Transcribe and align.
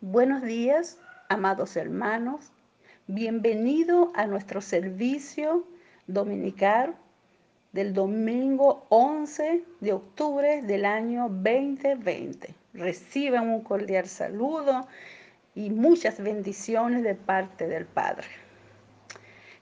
Buenos 0.00 0.42
días, 0.42 0.96
amados 1.28 1.76
hermanos. 1.76 2.52
Bienvenido 3.08 4.12
a 4.14 4.28
nuestro 4.28 4.60
servicio 4.60 5.66
dominical 6.06 6.94
del 7.72 7.92
domingo 7.94 8.86
11 8.90 9.64
de 9.80 9.92
octubre 9.92 10.62
del 10.62 10.84
año 10.84 11.22
2020. 11.28 12.54
Reciban 12.74 13.48
un 13.48 13.64
cordial 13.64 14.06
saludo 14.06 14.86
y 15.56 15.70
muchas 15.70 16.22
bendiciones 16.22 17.02
de 17.02 17.16
parte 17.16 17.66
del 17.66 17.84
Padre. 17.84 18.28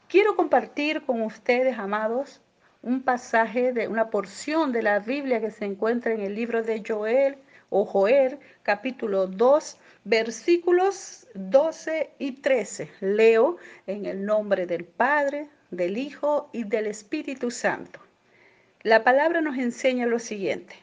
Quiero 0.07 0.37
compartir 0.37 1.07
con 1.07 1.23
ustedes, 1.23 1.79
amados, 1.79 2.43
un 2.83 3.01
pasaje 3.01 3.73
de 3.73 3.89
una 3.89 4.11
porción 4.11 4.71
de 4.73 4.83
la 4.83 4.99
Biblia 4.99 5.41
que 5.41 5.51
se 5.51 5.65
encuentra 5.65 6.13
en 6.13 6.21
el 6.21 6.35
libro 6.35 6.63
de 6.63 6.83
Joel 6.87 7.39
o 7.71 7.87
Joel, 7.87 8.39
capítulo 8.63 9.27
2, 9.29 9.79
versículos 10.07 11.27
12 11.35 12.13
y 12.21 12.41
13. 12.41 12.89
Leo 13.01 13.57
en 13.89 14.07
el 14.07 14.25
nombre 14.25 14.65
del 14.65 14.85
Padre, 14.85 15.49
del 15.73 15.99
Hijo 15.99 16.49
y 16.53 16.63
del 16.63 16.87
Espíritu 16.87 17.51
Santo. 17.51 17.99
La 18.83 19.03
palabra 19.03 19.41
nos 19.41 19.59
enseña 19.59 20.07
lo 20.07 20.21
siguiente. 20.21 20.77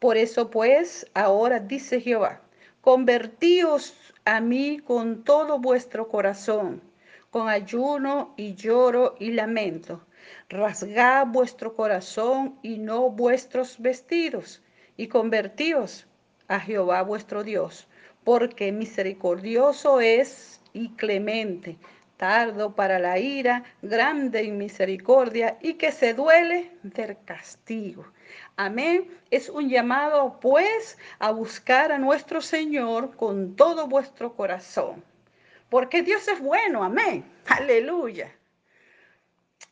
Por 0.00 0.16
eso 0.16 0.50
pues, 0.50 1.08
ahora 1.14 1.60
dice 1.60 2.00
Jehová, 2.00 2.40
convertíos 2.80 3.94
a 4.24 4.40
mí 4.40 4.80
con 4.80 5.22
todo 5.22 5.60
vuestro 5.60 6.08
corazón, 6.08 6.82
con 7.30 7.48
ayuno 7.48 8.34
y 8.36 8.56
lloro 8.56 9.14
y 9.20 9.30
lamento. 9.30 10.04
Rasgad 10.48 11.28
vuestro 11.28 11.76
corazón 11.76 12.58
y 12.62 12.78
no 12.78 13.10
vuestros 13.10 13.78
vestidos 13.78 14.60
y 14.96 15.06
convertíos 15.06 16.08
a 16.48 16.58
Jehová 16.58 17.02
vuestro 17.02 17.44
Dios, 17.44 17.86
porque 18.24 18.72
misericordioso 18.72 20.00
es 20.00 20.60
y 20.72 20.88
clemente, 20.90 21.76
tardo 22.16 22.74
para 22.74 22.98
la 22.98 23.18
ira, 23.18 23.64
grande 23.82 24.40
en 24.40 24.58
misericordia 24.58 25.58
y 25.60 25.74
que 25.74 25.92
se 25.92 26.14
duele 26.14 26.72
del 26.82 27.16
castigo. 27.24 28.06
Amén. 28.56 29.08
Es 29.30 29.48
un 29.48 29.68
llamado 29.68 30.38
pues 30.40 30.98
a 31.18 31.30
buscar 31.30 31.92
a 31.92 31.98
nuestro 31.98 32.40
Señor 32.40 33.14
con 33.16 33.56
todo 33.56 33.86
vuestro 33.86 34.34
corazón. 34.34 35.04
Porque 35.68 36.02
Dios 36.02 36.26
es 36.28 36.40
bueno. 36.40 36.82
Amén. 36.82 37.24
Aleluya. 37.46 38.32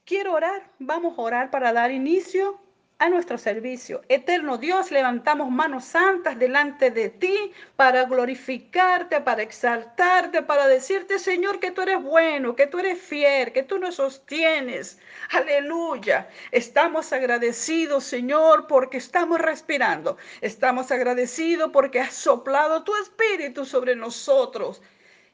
Quiero 0.04 0.34
orar. 0.34 0.68
Vamos 0.78 1.18
a 1.18 1.22
orar 1.22 1.50
para 1.50 1.72
dar 1.72 1.90
inicio 1.90 2.60
a 3.02 3.08
nuestro 3.08 3.36
servicio. 3.36 4.02
Eterno 4.08 4.58
Dios, 4.58 4.92
levantamos 4.92 5.50
manos 5.50 5.86
santas 5.86 6.38
delante 6.38 6.92
de 6.92 7.08
ti 7.08 7.52
para 7.74 8.04
glorificarte, 8.04 9.20
para 9.20 9.42
exaltarte, 9.42 10.42
para 10.42 10.68
decirte, 10.68 11.18
Señor, 11.18 11.58
que 11.58 11.72
tú 11.72 11.82
eres 11.82 12.00
bueno, 12.00 12.54
que 12.54 12.68
tú 12.68 12.78
eres 12.78 13.00
fiel, 13.00 13.50
que 13.50 13.64
tú 13.64 13.78
nos 13.80 13.96
sostienes. 13.96 15.00
Aleluya. 15.30 16.28
Estamos 16.52 17.12
agradecidos, 17.12 18.04
Señor, 18.04 18.68
porque 18.68 18.98
estamos 18.98 19.40
respirando. 19.40 20.16
Estamos 20.40 20.92
agradecidos 20.92 21.72
porque 21.72 21.98
has 21.98 22.14
soplado 22.14 22.84
tu 22.84 22.94
espíritu 22.94 23.64
sobre 23.64 23.96
nosotros 23.96 24.80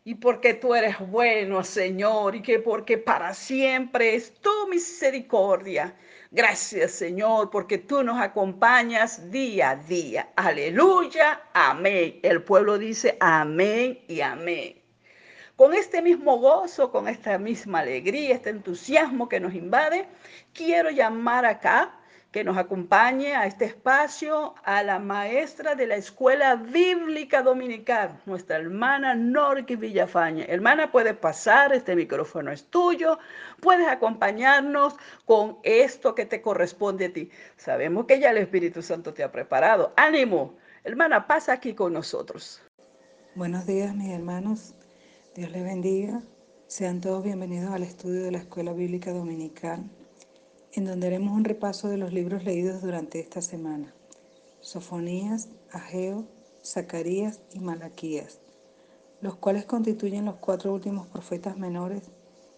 y 0.05 0.15
porque 0.15 0.55
tú 0.55 0.75
eres 0.75 0.97
bueno, 1.01 1.63
Señor, 1.63 2.35
y 2.35 2.41
que 2.41 2.61
porque 2.61 2.97
para 2.97 3.35
siempre 3.35 4.15
es 4.15 4.33
tu 4.41 4.69
misericordia. 4.71 5.95
Gracias, 6.31 6.93
Señor, 6.93 7.49
porque 7.49 7.79
tú 7.79 8.03
nos 8.03 8.21
acompañas 8.21 9.31
día 9.31 9.71
a 9.71 9.77
día. 9.77 10.29
Aleluya, 10.37 11.41
amén. 11.55 12.21
El 12.23 12.43
pueblo 12.43 12.77
dice 12.77 13.17
amén 13.19 13.99
y 14.09 14.21
amén. 14.21 14.75
Con 15.57 15.73
este 15.73 16.03
mismo 16.03 16.39
gozo, 16.39 16.93
con 16.93 17.09
esta 17.09 17.39
misma 17.39 17.81
alegría, 17.81 18.35
este 18.35 18.51
entusiasmo 18.51 19.27
que 19.29 19.41
nos 19.41 19.55
invade, 19.55 20.07
quiero 20.53 20.91
llamar 20.91 21.47
acá 21.47 21.98
que 22.31 22.45
nos 22.45 22.59
acompañe 22.59 23.35
a 23.35 23.47
este 23.47 23.65
espacio 23.65 24.55
a 24.63 24.83
la 24.83 24.99
maestra 24.99 25.75
de 25.75 25.87
la 25.87 25.97
Escuela 25.97 26.57
Bíblica 26.57 27.43
Dominical, 27.43 28.21
nuestra 28.27 28.57
hermana 28.57 29.15
Norqui 29.15 29.77
Villafaña. 29.77 30.45
Hermana, 30.45 30.93
puedes 30.93 31.17
pasar, 31.17 31.73
este 31.73 31.97
micrófono 31.97 32.53
es 32.53 32.65
tuyo, 32.65 33.19
puedes 33.61 33.89
acompañarnos 33.89 34.95
con 35.25 35.59
esto 35.63 36.15
que 36.15 36.27
te 36.27 36.43
corresponde 36.43 37.07
a 37.07 37.13
ti. 37.13 37.31
Sabemos 37.57 38.05
que 38.05 38.21
ya 38.21 38.31
el 38.31 38.39
Espíritu 38.39 38.83
Santo 38.83 39.15
te 39.15 39.23
ha 39.23 39.33
preparado. 39.33 39.95
Ánimo, 39.97 40.57
hermana, 40.85 41.27
pasa 41.27 41.55
aquí 41.55 41.75
con 41.75 41.95
nosotros. 41.95 42.61
Buenos 43.35 43.67
días, 43.67 43.95
mis 43.95 44.11
hermanos. 44.11 44.75
Dios 45.35 45.51
les 45.51 45.65
bendiga. 45.65 46.21
Sean 46.67 47.01
todos 47.01 47.25
bienvenidos 47.25 47.73
al 47.73 47.85
estudio 47.85 48.25
de 48.25 48.33
la 48.33 48.39
Escuela 48.39 48.75
Bíblica 48.75 49.13
Dominical 49.13 49.89
en 50.79 50.85
donde 50.85 51.09
haremos 51.09 51.37
un 51.37 51.43
repaso 51.43 51.89
de 51.89 51.97
los 51.97 52.13
libros 52.13 52.45
leídos 52.45 52.83
durante 52.83 53.19
esta 53.19 53.43
semana. 53.43 53.93
Sofonías, 54.61 55.49
Ageo, 55.73 56.25
Zacarías 56.65 57.41
y 57.53 57.59
Malaquías, 57.59 58.39
los 59.21 59.35
cuales 59.35 59.65
constituyen 59.65 60.25
los 60.25 60.37
cuatro 60.37 60.73
últimos 60.73 61.09
profetas 61.09 61.59
menores 61.59 62.05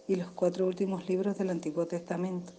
y 0.07 0.17
los 0.17 0.29
cuatro 0.29 0.67
últimos 0.67 1.09
libros 1.09 1.39
del 1.39 1.49
Antiguo 1.49 1.87
Testamento. 1.87 2.53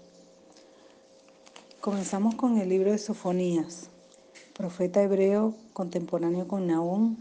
Comenzamos 1.81 2.35
con 2.35 2.59
el 2.59 2.69
libro 2.69 2.91
de 2.91 2.99
Sofonías, 2.99 3.89
profeta 4.55 5.01
hebreo 5.01 5.55
contemporáneo 5.73 6.49
con 6.49 6.67
Nahum, 6.67 7.17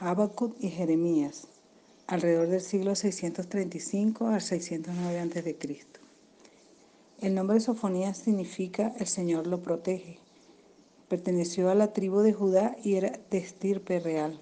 Habacuc 0.00 0.56
y 0.60 0.70
Jeremías, 0.70 1.46
alrededor 2.06 2.48
del 2.48 2.62
siglo 2.62 2.94
635 2.94 4.28
al 4.28 4.40
609 4.40 5.20
a.C. 5.20 5.97
El 7.20 7.34
nombre 7.34 7.54
de 7.54 7.60
Sofonías 7.60 8.16
significa 8.16 8.94
el 9.00 9.08
Señor 9.08 9.48
lo 9.48 9.60
protege. 9.60 10.20
Perteneció 11.08 11.68
a 11.68 11.74
la 11.74 11.92
tribu 11.92 12.20
de 12.20 12.32
Judá 12.32 12.76
y 12.84 12.94
era 12.94 13.18
de 13.30 13.38
estirpe 13.38 13.98
real. 13.98 14.38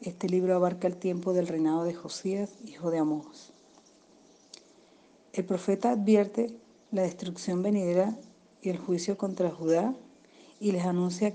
Este 0.00 0.28
libro 0.28 0.54
abarca 0.54 0.86
el 0.86 0.98
tiempo 0.98 1.32
del 1.32 1.48
reinado 1.48 1.82
de 1.82 1.94
Josías, 1.94 2.58
hijo 2.64 2.92
de 2.92 2.98
Amós. 2.98 3.52
El 5.32 5.46
profeta 5.46 5.90
advierte 5.90 6.54
la 6.92 7.02
destrucción 7.02 7.64
venidera 7.64 8.16
y 8.62 8.68
el 8.68 8.78
juicio 8.78 9.18
contra 9.18 9.50
Judá 9.50 9.92
y 10.60 10.70
les 10.70 10.84
anuncia 10.84 11.34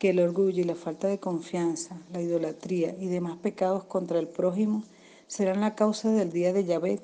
que 0.00 0.10
el 0.10 0.18
orgullo 0.18 0.62
y 0.62 0.64
la 0.64 0.74
falta 0.74 1.06
de 1.06 1.20
confianza, 1.20 1.96
la 2.12 2.20
idolatría 2.20 2.96
y 2.98 3.06
demás 3.06 3.38
pecados 3.38 3.84
contra 3.84 4.18
el 4.18 4.26
prójimo 4.26 4.82
serán 5.28 5.60
la 5.60 5.76
causa 5.76 6.10
del 6.10 6.32
día 6.32 6.52
de 6.52 6.64
Yahvé, 6.64 7.00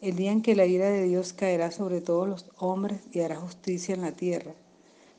el 0.00 0.16
día 0.16 0.32
en 0.32 0.40
que 0.40 0.54
la 0.54 0.64
ira 0.64 0.88
de 0.88 1.04
Dios 1.04 1.34
caerá 1.34 1.70
sobre 1.70 2.00
todos 2.00 2.26
los 2.26 2.46
hombres 2.58 3.00
y 3.12 3.20
hará 3.20 3.36
justicia 3.36 3.94
en 3.94 4.00
la 4.00 4.12
tierra. 4.12 4.54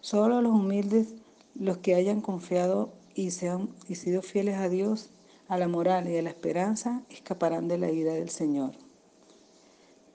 Solo 0.01 0.41
los 0.41 0.51
humildes, 0.51 1.09
los 1.53 1.77
que 1.77 1.93
hayan 1.93 2.21
confiado 2.21 2.89
y, 3.13 3.29
sean, 3.31 3.69
y 3.87 3.95
sido 3.95 4.23
fieles 4.23 4.57
a 4.57 4.69
Dios, 4.69 5.09
a 5.47 5.57
la 5.57 5.67
moral 5.67 6.09
y 6.09 6.17
a 6.17 6.21
la 6.23 6.29
esperanza, 6.29 7.03
escaparán 7.09 7.67
de 7.67 7.77
la 7.77 7.91
ira 7.91 8.13
del 8.13 8.29
Señor. 8.29 8.71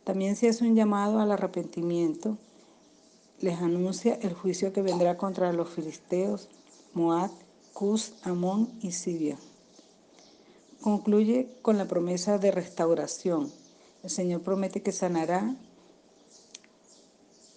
También 0.03 0.34
se 0.34 0.49
hace 0.49 0.65
un 0.65 0.75
llamado 0.75 1.21
al 1.21 1.31
arrepentimiento. 1.31 2.37
Les 3.41 3.60
anuncia 3.60 4.19
el 4.22 4.34
juicio 4.34 4.72
que 4.72 4.83
vendrá 4.83 5.16
contra 5.16 5.53
los 5.53 5.69
filisteos, 5.69 6.48
Moab, 6.94 7.31
Cus, 7.72 8.15
Amón 8.22 8.71
y 8.81 8.93
Siria. 8.93 9.37
Concluye 10.81 11.48
con 11.62 11.77
la 11.77 11.87
promesa 11.87 12.38
de 12.38 12.50
restauración 12.50 13.53
el 14.06 14.11
Señor 14.11 14.43
promete 14.43 14.83
que 14.83 14.93
sanará 14.93 15.56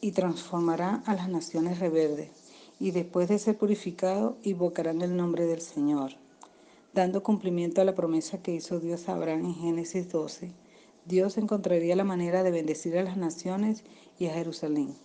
y 0.02 0.14
transformará 0.14 1.04
a 1.06 1.14
las 1.14 1.30
naciones 1.30 1.78
rebeldes, 1.78 2.32
y 2.80 2.90
después 2.90 3.30
de 3.30 3.38
ser 3.38 3.56
purificado, 3.56 4.36
invocarán 4.42 5.04
el 5.04 5.16
nombre 5.16 5.46
del 5.46 5.62
Señor, 5.62 6.14
dando 6.92 7.22
cumplimiento 7.22 7.82
a 7.82 7.86
la 7.86 7.94
promesa 7.94 8.42
que 8.42 8.56
hizo 8.56 8.80
Dios 8.80 9.08
a 9.08 9.14
Abraham 9.14 9.46
en 9.46 9.54
Génesis 9.54 10.10
12. 10.12 10.52
Dios 11.06 11.38
encontraría 11.38 11.96
la 11.96 12.04
manera 12.04 12.42
de 12.42 12.50
bendecir 12.50 12.98
a 12.98 13.04
las 13.04 13.16
naciones 13.16 13.84
y 14.18 14.26
a 14.26 14.34
Jerusalén. 14.34 14.96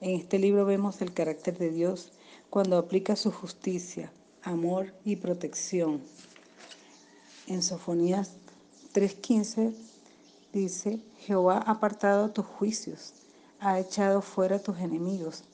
En 0.00 0.10
este 0.10 0.40
libro 0.40 0.64
vemos 0.64 1.00
el 1.02 1.14
carácter 1.14 1.56
de 1.56 1.70
Dios 1.70 2.10
cuando 2.50 2.78
aplica 2.78 3.14
su 3.14 3.30
justicia, 3.30 4.12
amor 4.42 4.92
y 5.04 5.14
protección. 5.16 6.00
En 7.46 7.62
Sofonías 7.62 8.32
3.15 8.92 9.95
Dice, 10.56 11.00
Jehová 11.18 11.58
ha 11.58 11.72
apartado 11.72 12.30
tus 12.30 12.46
juicios, 12.46 13.12
ha 13.60 13.78
echado 13.78 14.22
fuera 14.22 14.58
tus 14.58 14.78
enemigos. 14.78 15.44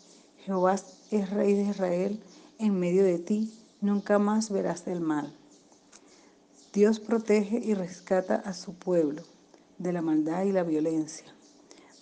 Jehová 0.44 0.76
es 1.10 1.30
rey 1.30 1.54
de 1.54 1.62
Israel 1.62 2.22
en 2.60 2.78
medio 2.78 3.02
de 3.02 3.18
ti, 3.18 3.52
nunca 3.80 4.20
más 4.20 4.48
verás 4.48 4.86
el 4.86 5.00
mal. 5.00 5.34
Dios 6.72 7.00
protege 7.00 7.58
y 7.58 7.74
rescata 7.74 8.36
a 8.36 8.54
su 8.54 8.74
pueblo 8.74 9.24
de 9.76 9.92
la 9.92 10.02
maldad 10.02 10.44
y 10.44 10.52
la 10.52 10.62
violencia. 10.62 11.26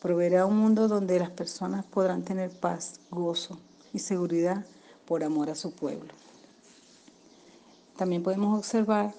Proveerá 0.02 0.44
un 0.44 0.58
mundo 0.58 0.86
donde 0.86 1.18
las 1.18 1.30
personas 1.30 1.86
podrán 1.86 2.22
tener 2.22 2.50
paz, 2.50 3.00
gozo 3.10 3.58
y 3.94 4.00
seguridad 4.00 4.66
por 5.06 5.24
amor 5.24 5.48
a 5.48 5.54
su 5.54 5.72
pueblo. 5.72 6.12
También 7.96 8.22
podemos 8.22 8.58
observar 8.58 9.14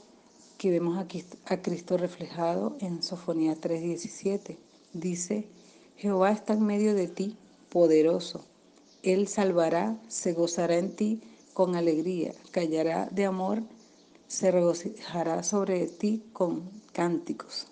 que 0.62 0.70
vemos 0.70 1.00
aquí 1.00 1.26
a 1.48 1.60
Cristo 1.64 1.98
reflejado 1.98 2.78
en 2.82 3.02
Sofonía 3.02 3.56
3:17. 3.56 4.60
Dice, 4.94 5.48
Jehová 5.98 6.32
está 6.32 6.54
en 6.54 6.64
medio 6.64 6.94
de 6.94 7.08
ti, 7.08 7.36
poderoso. 7.70 8.46
Él 9.02 9.28
salvará, 9.28 10.00
se 10.08 10.34
gozará 10.34 10.78
en 10.78 10.96
ti 10.96 11.20
con 11.56 11.76
alegría, 11.76 12.34
callará 12.52 13.08
de 13.08 13.26
amor, 13.26 13.64
se 14.28 14.52
regocijará 14.52 15.42
sobre 15.42 15.88
ti 15.88 16.26
con 16.32 16.70
cánticos. 16.94 17.66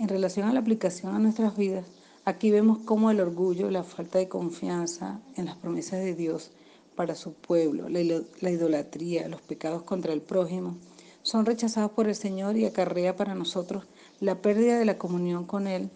En 0.00 0.08
relación 0.08 0.48
a 0.48 0.52
la 0.52 0.58
aplicación 0.58 1.14
a 1.14 1.20
nuestras 1.20 1.56
vidas, 1.56 1.86
aquí 2.24 2.50
vemos 2.50 2.78
cómo 2.78 3.12
el 3.12 3.20
orgullo, 3.20 3.70
la 3.70 3.84
falta 3.84 4.18
de 4.18 4.28
confianza 4.28 5.20
en 5.36 5.44
las 5.44 5.56
promesas 5.56 6.00
de 6.00 6.16
Dios 6.16 6.50
para 6.96 7.14
su 7.14 7.32
pueblo, 7.32 7.88
la 7.88 8.50
idolatría, 8.50 9.28
los 9.28 9.40
pecados 9.40 9.84
contra 9.84 10.12
el 10.12 10.20
prójimo, 10.20 10.76
son 11.22 11.46
rechazados 11.46 11.92
por 11.92 12.08
el 12.08 12.14
Señor 12.14 12.56
y 12.56 12.64
acarrea 12.64 13.16
para 13.16 13.34
nosotros 13.34 13.86
la 14.20 14.42
pérdida 14.42 14.78
de 14.78 14.84
la 14.84 14.98
comunión 14.98 15.44
con 15.44 15.66
Él 15.66 15.90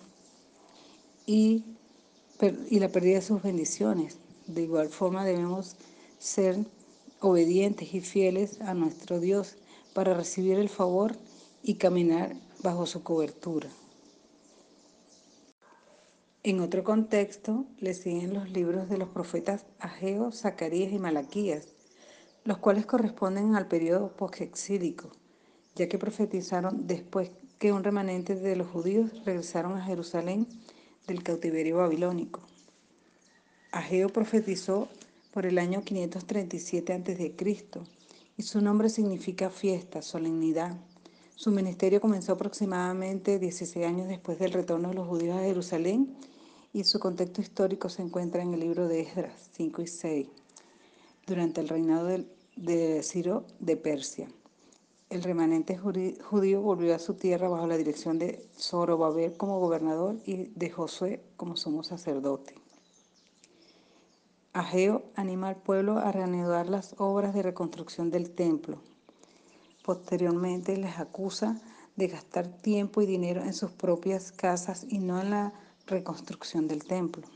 y, 1.27 1.65
y 2.71 2.81
la 2.81 2.89
pérdida 2.89 3.17
de 3.17 3.23
sus 3.23 3.43
bendiciones. 3.43 4.19
De 4.47 4.63
igual 4.63 4.89
forma 4.89 5.25
debemos 5.25 5.77
ser 6.19 6.59
obedientes 7.21 7.95
y 7.95 8.01
fieles 8.01 8.61
a 8.61 8.75
nuestro 8.75 9.21
Dios 9.21 9.57
para 9.95 10.15
recibir 10.15 10.59
el 10.59 10.69
favor 10.69 11.17
y 11.63 11.75
caminar 11.75 12.37
bajo 12.63 12.87
su 12.87 13.03
cobertura. 13.03 13.69
En 16.43 16.61
otro 16.61 16.85
contexto, 16.85 17.65
le 17.79 17.95
siguen 17.95 18.35
los 18.35 18.51
libros 18.51 18.91
de 18.91 18.99
los 18.99 19.09
profetas 19.09 19.65
Ageo, 19.79 20.31
Zacarías 20.31 20.93
y 20.93 20.99
Malaquías, 20.99 21.74
los 22.45 22.59
cuales 22.59 22.87
corresponden 22.87 23.57
al 23.57 23.69
periodo 23.69 24.09
postexílico, 24.17 25.11
ya 25.75 25.89
que 25.89 25.99
profetizaron 25.99 26.87
después 26.87 27.31
que 27.59 27.73
un 27.73 27.85
remanente 27.85 28.35
de 28.35 28.57
los 28.57 28.69
judíos 28.69 29.11
regresaron 29.25 29.77
a 29.77 29.85
Jerusalén 29.85 30.47
del 31.07 31.23
cautiverio 31.23 31.79
babilónico. 31.79 32.41
Ageo 33.73 34.09
profetizó 34.09 34.89
por 35.33 35.47
el 35.47 35.59
año 35.59 35.83
537 35.83 36.93
a.C. 36.93 37.35
y 38.37 38.43
su 38.43 38.61
nombre 38.61 38.89
significa 38.89 39.51
fiesta, 39.51 40.03
solemnidad. 40.03 40.77
Su 41.35 41.51
ministerio 41.51 42.01
comenzó 42.01 42.35
aproximadamente 42.35 43.39
16 43.39 43.85
años 43.85 44.07
después 44.07 44.39
del 44.39 44.53
retorno 44.53 44.91
de 44.91 44.95
los 44.95 45.09
judíos 45.09 45.37
a 45.37 45.43
Jerusalén 45.43 46.15
y 46.73 46.85
su 46.85 47.01
contexto 47.01 47.41
histórico 47.41 47.89
se 47.89 48.03
encuentra 48.03 48.43
en 48.43 48.55
el 48.55 48.61
libro 48.61 48.87
de 48.87 49.01
Esdras 49.01 49.51
5 49.57 49.83
y 49.83 49.87
6, 49.87 50.29
durante 51.27 51.61
el 51.61 51.69
reinado 51.69 52.07
de, 52.57 53.03
Ciro 53.03 53.47
de 53.59 53.77
Persia. 53.77 54.29
El 55.11 55.23
remanente 55.23 55.77
judío 55.77 56.61
volvió 56.61 56.95
a 56.95 56.99
su 56.99 57.15
tierra 57.15 57.49
bajo 57.49 57.67
la 57.67 57.77
dirección 57.77 58.19
de 58.19 58.45
Zorobabel 58.59 59.37
como 59.37 59.61
gobernador 59.61 60.17
y 60.25 60.47
de 60.55 60.71
Josué 60.71 61.23
como 61.37 61.57
sumo 61.57 61.85
sacerdote. 61.85 62.55
Ageo 64.53 65.03
anima 65.15 65.49
al 65.49 65.57
pueblo 65.57 65.99
a 65.99 66.13
reanudar 66.13 66.69
las 66.69 66.95
obras 66.99 67.35
de 67.35 67.43
reconstrucción 67.43 68.11
del 68.11 68.31
templo. 68.31 68.79
Posteriormente 69.85 70.77
les 70.77 70.99
acusa 70.99 71.61
de 71.97 72.09
gastar 72.09 72.49
tiempo 72.49 73.03
y 73.03 73.07
dinero 73.07 73.43
en 73.43 73.53
sus 73.53 73.71
propias 73.71 74.33
casas 74.33 74.87
y 74.89 74.99
no 74.99 75.21
en 75.21 75.31
la 75.31 75.53
reconstrucción 75.87 76.67
del 76.67 76.85
templo. 76.85 77.27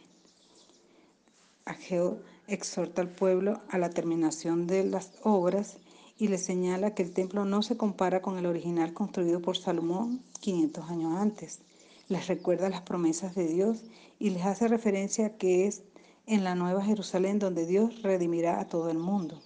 Ageo 1.65 2.21
exhorta 2.49 3.03
al 3.03 3.09
pueblo 3.09 3.61
a 3.69 3.79
la 3.79 3.91
terminación 3.91 4.67
de 4.67 4.85
las 4.85 5.13
obras 5.23 5.77
y 6.19 6.29
le 6.29 6.39
señala 6.39 6.95
que 6.95 7.03
el 7.03 7.13
templo 7.13 7.45
no 7.45 7.63
se 7.63 7.77
compara 7.77 8.21
con 8.21 8.39
el 8.39 8.47
original 8.47 8.93
construido 8.93 9.41
por 9.41 9.57
Salomón 9.57 10.23
500 10.41 10.91
años 10.91 11.15
antes. 11.17 11.61
Les 12.09 12.27
recuerda 12.27 12.69
las 12.71 12.83
promesas 12.83 13.35
de 13.35 13.47
Dios 13.47 13.85
y 14.19 14.31
les 14.31 14.45
hace 14.45 14.67
referencia 14.67 15.27
a 15.27 15.37
que 15.37 15.67
es 15.67 15.83
en 16.27 16.43
la 16.43 16.55
Nueva 16.55 16.85
Jerusalén 16.85 17.39
donde 17.39 17.67
Dios 17.67 18.03
redimirá 18.03 18.61
a 18.61 18.67
todo 18.67 18.91
el 18.91 18.99
mundo. 18.99 19.41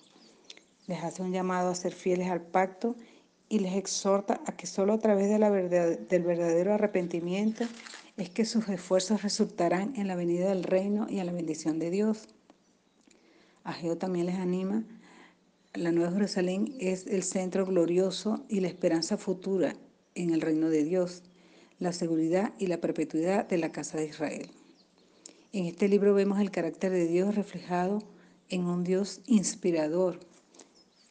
Les 0.86 1.02
hace 1.02 1.22
un 1.22 1.32
llamado 1.32 1.70
a 1.70 1.74
ser 1.74 1.92
fieles 1.92 2.30
al 2.30 2.40
pacto 2.40 2.96
y 3.48 3.58
les 3.58 3.74
exhorta 3.74 4.40
a 4.46 4.52
que 4.52 4.66
solo 4.66 4.94
a 4.94 4.98
través 4.98 5.28
de 5.28 5.38
la 5.38 5.50
verdad, 5.50 5.98
del 5.98 6.22
verdadero 6.22 6.72
arrepentimiento 6.72 7.64
es 8.16 8.30
que 8.30 8.44
sus 8.44 8.68
esfuerzos 8.68 9.22
resultarán 9.22 9.94
en 9.96 10.08
la 10.08 10.16
venida 10.16 10.48
del 10.48 10.64
reino 10.64 11.06
y 11.10 11.18
en 11.18 11.26
la 11.26 11.32
bendición 11.32 11.78
de 11.78 11.90
Dios. 11.90 12.28
Ageo 13.64 13.96
también 13.96 14.26
les 14.26 14.36
anima. 14.36 14.84
La 15.74 15.92
Nueva 15.92 16.12
Jerusalén 16.12 16.74
es 16.80 17.06
el 17.06 17.22
centro 17.22 17.64
glorioso 17.64 18.44
y 18.48 18.60
la 18.60 18.68
esperanza 18.68 19.16
futura 19.16 19.76
en 20.14 20.30
el 20.30 20.40
reino 20.40 20.68
de 20.68 20.84
Dios, 20.84 21.22
la 21.78 21.92
seguridad 21.92 22.52
y 22.58 22.66
la 22.66 22.80
perpetuidad 22.80 23.48
de 23.48 23.58
la 23.58 23.72
casa 23.72 23.98
de 23.98 24.06
Israel. 24.06 24.50
En 25.52 25.66
este 25.66 25.88
libro 25.88 26.14
vemos 26.14 26.40
el 26.40 26.50
carácter 26.50 26.92
de 26.92 27.06
Dios 27.06 27.34
reflejado 27.34 28.02
en 28.48 28.64
un 28.64 28.84
Dios 28.84 29.20
inspirador. 29.26 30.20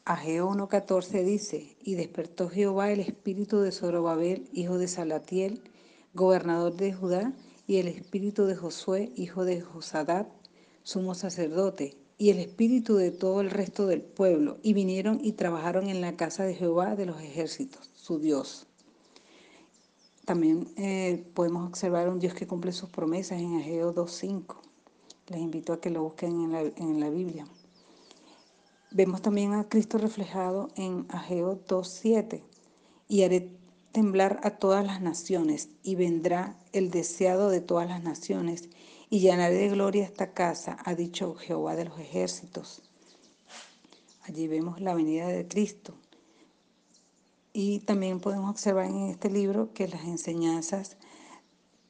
Ageo 0.04 0.50
1.14 0.50 1.24
dice, 1.24 1.76
y 1.82 1.94
despertó 1.94 2.48
Jehová 2.48 2.90
el 2.90 3.00
espíritu 3.00 3.60
de 3.60 3.72
Zorobabel, 3.72 4.48
hijo 4.52 4.78
de 4.78 4.88
Salatiel, 4.88 5.62
gobernador 6.12 6.76
de 6.76 6.92
Judá, 6.92 7.32
y 7.66 7.76
el 7.76 7.88
espíritu 7.88 8.44
de 8.44 8.56
Josué, 8.56 9.12
hijo 9.16 9.44
de 9.44 9.60
Josadat, 9.60 10.28
sumo 10.82 11.14
sacerdote, 11.14 12.01
y 12.22 12.30
el 12.30 12.38
espíritu 12.38 12.94
de 12.94 13.10
todo 13.10 13.40
el 13.40 13.50
resto 13.50 13.88
del 13.88 14.00
pueblo, 14.00 14.58
y 14.62 14.74
vinieron 14.74 15.18
y 15.24 15.32
trabajaron 15.32 15.88
en 15.88 16.00
la 16.00 16.14
casa 16.14 16.44
de 16.44 16.54
Jehová 16.54 16.94
de 16.94 17.04
los 17.04 17.20
ejércitos, 17.20 17.90
su 17.96 18.20
Dios. 18.20 18.68
También 20.24 20.72
eh, 20.76 21.26
podemos 21.34 21.66
observar 21.66 22.08
un 22.08 22.20
Dios 22.20 22.34
que 22.34 22.46
cumple 22.46 22.70
sus 22.70 22.90
promesas 22.90 23.40
en 23.40 23.56
Ageo 23.56 23.92
2.5. 23.92 24.54
Les 25.30 25.40
invito 25.40 25.72
a 25.72 25.80
que 25.80 25.90
lo 25.90 26.04
busquen 26.04 26.42
en 26.42 26.52
la, 26.52 26.60
en 26.60 27.00
la 27.00 27.10
Biblia. 27.10 27.44
Vemos 28.92 29.20
también 29.20 29.54
a 29.54 29.68
Cristo 29.68 29.98
reflejado 29.98 30.68
en 30.76 31.06
Ageo 31.08 31.58
2.7. 31.66 32.44
Y 33.08 33.22
haré 33.24 33.50
temblar 33.90 34.38
a 34.44 34.58
todas 34.58 34.86
las 34.86 35.00
naciones, 35.00 35.70
y 35.82 35.96
vendrá 35.96 36.56
el 36.72 36.92
deseado 36.92 37.50
de 37.50 37.60
todas 37.60 37.88
las 37.88 38.04
naciones, 38.04 38.68
y 39.12 39.20
llenaré 39.20 39.56
de 39.56 39.68
gloria 39.68 40.04
esta 40.04 40.32
casa, 40.32 40.78
ha 40.86 40.94
dicho 40.94 41.34
Jehová 41.34 41.76
de 41.76 41.84
los 41.84 41.98
ejércitos. 42.00 42.80
Allí 44.22 44.48
vemos 44.48 44.80
la 44.80 44.94
venida 44.94 45.28
de 45.28 45.46
Cristo. 45.46 45.94
Y 47.52 47.80
también 47.80 48.20
podemos 48.20 48.48
observar 48.48 48.86
en 48.86 49.10
este 49.10 49.28
libro 49.28 49.74
que 49.74 49.86
las 49.86 50.04
enseñanzas 50.04 50.96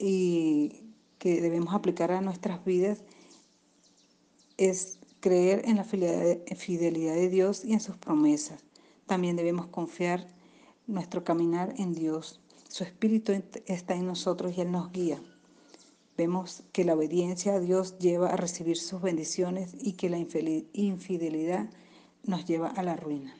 y 0.00 0.82
que 1.20 1.40
debemos 1.40 1.74
aplicar 1.74 2.10
a 2.10 2.20
nuestras 2.22 2.64
vidas 2.64 3.04
es 4.56 4.98
creer 5.20 5.62
en 5.64 5.76
la 5.76 5.84
fidelidad 5.84 7.14
de 7.14 7.28
Dios 7.28 7.64
y 7.64 7.72
en 7.72 7.80
sus 7.80 7.96
promesas. 7.98 8.64
También 9.06 9.36
debemos 9.36 9.68
confiar 9.68 10.26
nuestro 10.88 11.22
caminar 11.22 11.72
en 11.78 11.94
Dios. 11.94 12.40
Su 12.68 12.82
espíritu 12.82 13.32
está 13.66 13.94
en 13.94 14.08
nosotros 14.08 14.58
y 14.58 14.62
Él 14.62 14.72
nos 14.72 14.90
guía. 14.90 15.22
Vemos 16.16 16.64
que 16.72 16.84
la 16.84 16.94
obediencia 16.94 17.54
a 17.54 17.60
Dios 17.60 17.98
lleva 17.98 18.30
a 18.30 18.36
recibir 18.36 18.76
sus 18.76 19.00
bendiciones 19.00 19.74
y 19.78 19.94
que 19.94 20.10
la 20.10 20.18
infidelidad 20.18 21.70
nos 22.24 22.44
lleva 22.46 22.68
a 22.68 22.82
la 22.82 22.96
ruina. 22.96 23.34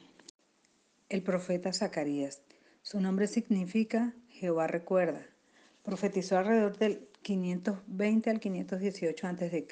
El 1.09 1.23
profeta 1.23 1.73
Zacarías. 1.73 2.41
Su 2.81 3.01
nombre 3.01 3.27
significa 3.27 4.15
Jehová 4.29 4.67
recuerda. 4.67 5.27
Profetizó 5.83 6.39
alrededor 6.39 6.79
del 6.79 7.09
520 7.23 8.31
al 8.31 8.41
518 8.41 9.27
a.C. 9.27 9.67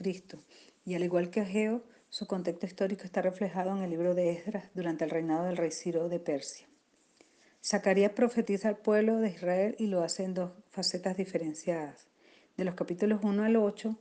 y 0.85 0.95
al 0.95 1.02
igual 1.02 1.30
que 1.30 1.40
Ageo, 1.40 1.83
su 2.11 2.26
contexto 2.26 2.66
histórico 2.66 3.04
está 3.04 3.23
reflejado 3.23 3.75
en 3.75 3.83
el 3.83 3.90
libro 3.90 4.14
de 4.14 4.33
Esdras 4.33 4.69
durante 4.75 5.04
el 5.04 5.11
reinado 5.11 5.45
del 5.45 5.57
rey 5.57 5.71
Ciro 5.71 6.09
de 6.09 6.21
Persia. 6.21 6.66
Zacarías 7.64 8.12
profetiza 8.12 8.69
al 8.69 8.78
pueblo 8.78 9.16
de 9.19 9.30
Israel 9.30 9.76
y 9.78 9.87
lo 9.87 10.02
hace 10.02 10.25
en 10.25 10.35
dos 10.35 10.52
facetas 10.71 11.16
diferenciadas. 11.16 12.10
De 12.61 12.67
los 12.67 12.75
capítulos 12.75 13.21
1 13.23 13.45
al 13.45 13.57
8, 13.57 13.97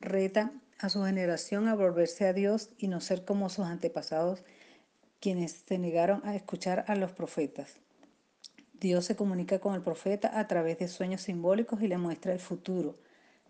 reta 0.00 0.52
a 0.78 0.90
su 0.90 1.02
generación 1.02 1.66
a 1.66 1.74
volverse 1.74 2.26
a 2.26 2.34
Dios 2.34 2.68
y 2.76 2.88
no 2.88 3.00
ser 3.00 3.24
como 3.24 3.48
sus 3.48 3.64
antepasados 3.64 4.44
quienes 5.18 5.64
se 5.66 5.78
negaron 5.78 6.20
a 6.26 6.36
escuchar 6.36 6.84
a 6.88 6.94
los 6.94 7.12
profetas. 7.12 7.76
Dios 8.74 9.06
se 9.06 9.16
comunica 9.16 9.60
con 9.60 9.74
el 9.74 9.80
profeta 9.80 10.38
a 10.38 10.46
través 10.46 10.78
de 10.78 10.88
sueños 10.88 11.22
simbólicos 11.22 11.80
y 11.80 11.88
le 11.88 11.96
muestra 11.96 12.34
el 12.34 12.38
futuro, 12.38 12.98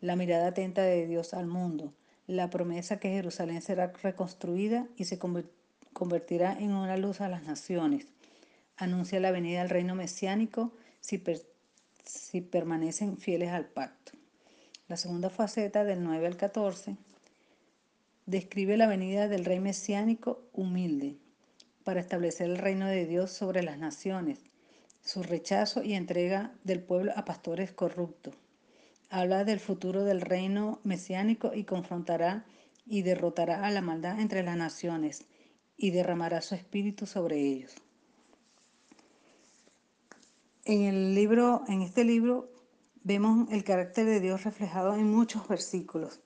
la 0.01 0.15
mirada 0.15 0.47
atenta 0.47 0.83
de 0.83 1.09
Dios 1.09 1.35
al 1.35 1.49
mundo, 1.49 1.93
la 2.29 2.49
promesa 2.49 3.01
que 3.01 3.11
Jerusalén 3.11 3.63
será 3.63 3.93
reconstruida 4.01 4.87
y 4.97 5.07
se 5.07 5.19
convertirá 5.93 6.53
en 6.53 6.71
una 6.71 6.97
luz 6.97 7.21
a 7.21 7.29
las 7.29 7.43
naciones. 7.43 8.07
Anuncia 8.77 9.19
la 9.19 9.33
venida 9.33 9.59
del 9.59 9.71
reino 9.71 9.97
mesiánico 9.97 10.73
si, 11.01 11.21
si 12.05 12.41
permanecen 12.43 13.17
fieles 13.17 13.49
al 13.49 13.65
pacto. 13.67 14.22
La 14.93 14.99
segunda 14.99 15.31
faceta, 15.31 15.85
del 15.85 16.05
9 16.05 16.27
al 16.27 16.37
14, 16.37 16.99
describe 18.27 18.77
la 18.77 18.87
venida 18.87 19.27
del 19.27 19.47
rey 19.47 19.59
mesiánico 19.59 20.43
humilde, 20.53 21.17
para 21.83 21.99
establecer 21.99 22.51
el 22.51 22.59
reino 22.59 22.87
de 22.87 23.07
Dios 23.07 23.33
sobre 23.33 23.63
las 23.63 23.79
naciones, 23.79 24.41
su 25.01 25.23
rechazo 25.23 25.83
y 25.83 25.95
entrega 25.95 26.53
del 26.63 26.83
pueblo 26.83 27.13
a 27.17 27.25
pastores 27.25 27.73
corruptos. 27.73 28.35
Habla 29.09 29.45
del 29.45 29.61
futuro 29.61 30.05
del 30.05 30.21
reino 30.21 30.79
mesiánico 30.85 31.53
y 31.55 31.65
confrontará 31.65 32.45
y 32.85 33.01
derrotará 33.01 33.65
a 33.65 33.71
la 33.71 33.81
maldad 33.81 34.21
entre 34.21 34.43
las 34.43 34.59
naciones 34.59 35.25
y 35.79 35.93
derramará 35.93 36.43
su 36.43 36.55
espíritu 36.55 37.07
sobre 37.07 37.41
ellos. 37.41 37.73
En 40.67 40.83
el 40.83 41.15
libro, 41.15 41.65
en 41.67 41.81
este 41.81 42.05
libro, 42.05 42.52
vemos 43.05 43.51
el 43.51 43.65
carácter 43.65 44.07
de 44.07 44.21
Dios 44.21 44.45
reflejado 44.45 44.95
en 44.95 45.11
muchos 45.11 45.47
versículos. 45.49 46.21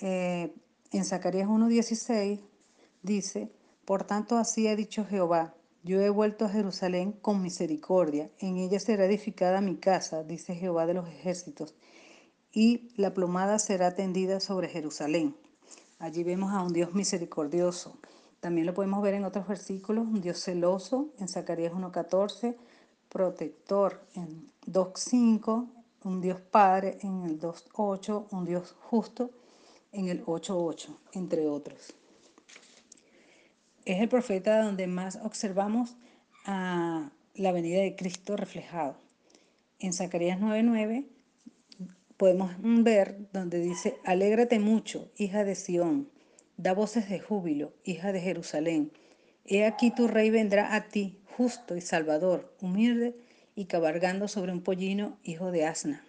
Eh, 0.00 0.54
en 0.92 1.04
Zacarías 1.04 1.48
1.16 1.48 2.40
dice, 3.02 3.52
Por 3.84 4.04
tanto 4.04 4.36
así 4.36 4.68
ha 4.68 4.76
dicho 4.76 5.04
Jehová, 5.04 5.54
yo 5.82 6.00
he 6.00 6.10
vuelto 6.10 6.44
a 6.44 6.50
Jerusalén 6.50 7.12
con 7.12 7.42
misericordia, 7.42 8.30
en 8.38 8.58
ella 8.58 8.78
será 8.78 9.06
edificada 9.06 9.60
mi 9.60 9.76
casa, 9.76 10.24
dice 10.24 10.54
Jehová 10.54 10.86
de 10.86 10.94
los 10.94 11.08
ejércitos, 11.08 11.74
y 12.52 12.90
la 12.96 13.14
plomada 13.14 13.58
será 13.58 13.94
tendida 13.94 14.40
sobre 14.40 14.68
Jerusalén. 14.68 15.36
Allí 15.98 16.22
vemos 16.22 16.52
a 16.52 16.62
un 16.62 16.72
Dios 16.72 16.94
misericordioso. 16.94 17.98
También 18.40 18.66
lo 18.66 18.74
podemos 18.74 19.02
ver 19.02 19.14
en 19.14 19.24
otros 19.24 19.46
versículos, 19.46 20.06
un 20.06 20.20
Dios 20.20 20.42
celoso 20.42 21.10
en 21.18 21.28
Zacarías 21.28 21.72
1.14, 21.72 22.56
protector 23.08 24.02
en 24.14 24.50
2.5, 24.66 25.68
un 26.04 26.20
Dios 26.20 26.40
Padre 26.40 26.98
en 27.02 27.24
el 27.24 27.38
2.8, 27.38 28.26
un 28.30 28.44
Dios 28.44 28.74
justo 28.80 29.30
en 29.92 30.08
el 30.08 30.24
8.8, 30.24 30.96
entre 31.12 31.46
otros. 31.46 31.94
Es 33.84 34.00
el 34.00 34.08
profeta 34.08 34.62
donde 34.62 34.86
más 34.86 35.16
observamos 35.22 35.96
la 36.46 37.52
venida 37.52 37.80
de 37.80 37.96
Cristo 37.96 38.36
reflejado. 38.36 38.96
En 39.78 39.92
Zacarías 39.92 40.40
9.9 40.40 41.06
podemos 42.16 42.52
ver 42.58 43.28
donde 43.32 43.60
dice, 43.60 43.96
alégrate 44.04 44.58
mucho, 44.58 45.10
hija 45.16 45.44
de 45.44 45.54
Sión, 45.54 46.10
da 46.56 46.74
voces 46.74 47.08
de 47.08 47.18
júbilo, 47.18 47.72
hija 47.84 48.12
de 48.12 48.20
Jerusalén. 48.20 48.92
He 49.46 49.64
aquí 49.64 49.90
tu 49.90 50.06
rey 50.06 50.30
vendrá 50.30 50.74
a 50.74 50.88
ti, 50.88 51.18
justo 51.36 51.76
y 51.76 51.80
salvador, 51.80 52.54
humilde 52.60 53.16
y 53.54 53.66
cabalgando 53.66 54.28
sobre 54.28 54.52
un 54.52 54.62
pollino, 54.62 55.18
hijo 55.22 55.50
de 55.50 55.66
asna. 55.66 56.04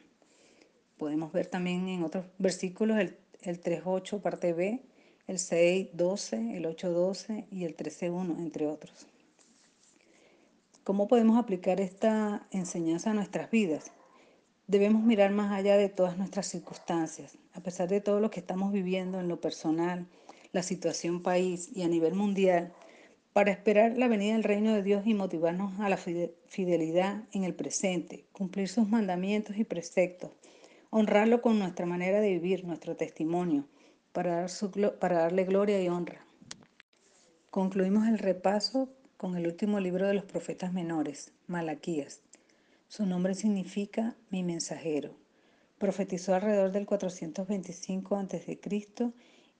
Podemos 0.97 1.31
ver 1.31 1.47
también 1.47 1.87
en 1.87 2.03
otros 2.03 2.25
versículos 2.37 2.99
el, 2.99 3.17
el 3.41 3.61
3.8, 3.61 4.21
parte 4.21 4.53
B, 4.53 4.81
el 5.27 5.37
6.12, 5.37 6.55
el 6.55 6.65
8.12 6.65 7.45
y 7.51 7.65
el 7.65 7.75
13.1, 7.75 8.37
entre 8.39 8.67
otros. 8.67 9.07
¿Cómo 10.83 11.07
podemos 11.07 11.37
aplicar 11.37 11.79
esta 11.79 12.47
enseñanza 12.51 13.11
a 13.11 13.13
nuestras 13.13 13.51
vidas? 13.51 13.91
Debemos 14.67 15.03
mirar 15.03 15.31
más 15.31 15.51
allá 15.51 15.77
de 15.77 15.89
todas 15.89 16.17
nuestras 16.17 16.47
circunstancias, 16.47 17.37
a 17.53 17.61
pesar 17.61 17.87
de 17.87 18.01
todo 18.01 18.19
lo 18.19 18.31
que 18.31 18.39
estamos 18.39 18.71
viviendo 18.71 19.19
en 19.19 19.27
lo 19.27 19.39
personal, 19.39 20.07
la 20.53 20.63
situación 20.63 21.21
país 21.21 21.69
y 21.73 21.83
a 21.83 21.87
nivel 21.87 22.13
mundial, 22.13 22.73
para 23.33 23.51
esperar 23.51 23.97
la 23.97 24.09
venida 24.09 24.33
del 24.33 24.43
reino 24.43 24.73
de 24.73 24.83
Dios 24.83 25.03
y 25.05 25.13
motivarnos 25.13 25.79
a 25.79 25.87
la 25.87 25.97
fidelidad 25.97 27.23
en 27.31 27.45
el 27.45 27.55
presente, 27.55 28.25
cumplir 28.33 28.67
sus 28.67 28.89
mandamientos 28.89 29.57
y 29.57 29.63
preceptos, 29.63 30.31
honrarlo 30.89 31.41
con 31.41 31.57
nuestra 31.57 31.85
manera 31.85 32.19
de 32.19 32.31
vivir, 32.31 32.65
nuestro 32.65 32.97
testimonio, 32.97 33.67
para, 34.11 34.47
darle 34.99 35.45
gloria 35.45 35.81
y 35.81 35.87
honra. 35.87 36.25
Concluimos 37.49 38.07
el 38.07 38.17
repaso 38.19 38.89
con 39.15 39.37
el 39.37 39.47
último 39.47 39.79
libro 39.79 40.07
de 40.07 40.13
los 40.13 40.25
profetas 40.25 40.73
menores, 40.73 41.31
Malaquías. 41.47 42.21
Su 42.89 43.05
nombre 43.05 43.33
significa 43.33 44.15
mi 44.29 44.43
mensajero. 44.43 45.15
Profetizó 45.77 46.35
alrededor 46.35 46.73
del 46.73 46.85
425 46.85 48.15
a.C. 48.17 48.59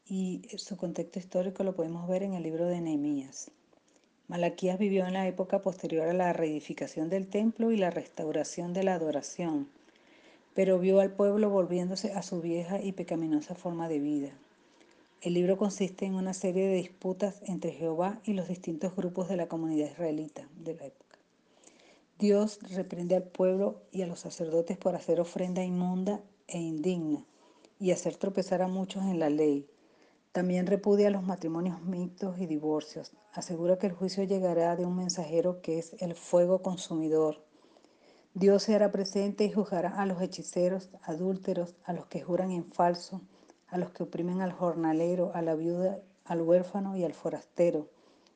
y 0.05 0.41
su 0.57 0.75
contexto 0.75 1.19
histórico 1.19 1.63
lo 1.63 1.73
podemos 1.73 2.07
ver 2.09 2.23
en 2.23 2.33
el 2.33 2.43
libro 2.43 2.65
de 2.65 2.81
Nehemías. 2.81 3.51
Malaquías 4.31 4.79
vivió 4.79 5.05
en 5.05 5.11
la 5.11 5.27
época 5.27 5.61
posterior 5.61 6.07
a 6.07 6.13
la 6.13 6.31
reedificación 6.31 7.09
del 7.09 7.27
templo 7.27 7.73
y 7.73 7.75
la 7.75 7.89
restauración 7.89 8.71
de 8.71 8.83
la 8.83 8.95
adoración, 8.95 9.67
pero 10.53 10.79
vio 10.79 11.01
al 11.01 11.11
pueblo 11.11 11.49
volviéndose 11.49 12.13
a 12.13 12.21
su 12.21 12.39
vieja 12.39 12.81
y 12.81 12.93
pecaminosa 12.93 13.55
forma 13.55 13.89
de 13.89 13.99
vida. 13.99 14.29
El 15.21 15.33
libro 15.33 15.57
consiste 15.57 16.05
en 16.05 16.15
una 16.15 16.33
serie 16.33 16.65
de 16.65 16.75
disputas 16.75 17.41
entre 17.45 17.73
Jehová 17.73 18.21
y 18.23 18.31
los 18.31 18.47
distintos 18.47 18.95
grupos 18.95 19.27
de 19.27 19.35
la 19.35 19.49
comunidad 19.49 19.91
israelita 19.91 20.47
de 20.55 20.75
la 20.75 20.85
época. 20.85 21.17
Dios 22.17 22.59
reprende 22.73 23.17
al 23.17 23.23
pueblo 23.23 23.81
y 23.91 24.01
a 24.01 24.07
los 24.07 24.21
sacerdotes 24.21 24.77
por 24.77 24.95
hacer 24.95 25.19
ofrenda 25.19 25.61
inmunda 25.61 26.21
e 26.47 26.57
indigna 26.57 27.25
y 27.81 27.91
hacer 27.91 28.15
tropezar 28.15 28.61
a 28.61 28.69
muchos 28.69 29.03
en 29.03 29.19
la 29.19 29.29
ley. 29.29 29.67
También 30.31 30.65
repudia 30.65 31.09
los 31.09 31.23
matrimonios 31.23 31.81
mixtos 31.81 32.39
y 32.39 32.45
divorcios. 32.45 33.11
Asegura 33.33 33.77
que 33.77 33.87
el 33.87 33.93
juicio 33.93 34.23
llegará 34.23 34.77
de 34.77 34.85
un 34.85 34.95
mensajero 34.95 35.61
que 35.61 35.77
es 35.77 35.93
el 35.99 36.15
fuego 36.15 36.61
consumidor. 36.61 37.43
Dios 38.33 38.63
se 38.63 38.75
hará 38.75 38.93
presente 38.93 39.43
y 39.43 39.51
juzgará 39.51 39.89
a 40.01 40.05
los 40.05 40.21
hechiceros, 40.21 40.89
adúlteros, 41.03 41.75
a 41.83 41.91
los 41.91 42.05
que 42.05 42.21
juran 42.21 42.51
en 42.51 42.63
falso, 42.71 43.21
a 43.67 43.77
los 43.77 43.91
que 43.91 44.03
oprimen 44.03 44.41
al 44.41 44.53
jornalero, 44.53 45.31
a 45.33 45.41
la 45.41 45.55
viuda, 45.55 45.99
al 46.23 46.41
huérfano 46.41 46.95
y 46.95 47.03
al 47.03 47.13
forastero, 47.13 47.89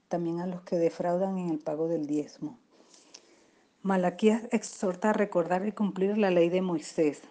también 0.09 0.41
a 0.41 0.47
los 0.47 0.63
que 0.63 0.77
defraudan 0.77 1.37
en 1.37 1.49
el 1.49 1.59
pago 1.59 1.87
del 1.87 2.07
diezmo. 2.07 2.59
Malaquías 3.83 4.49
exhorta 4.51 5.11
a 5.11 5.13
recordar 5.13 5.65
y 5.65 5.71
cumplir 5.71 6.17
la 6.17 6.29
ley 6.29 6.49
de 6.49 6.61
Moisés. 6.61 7.21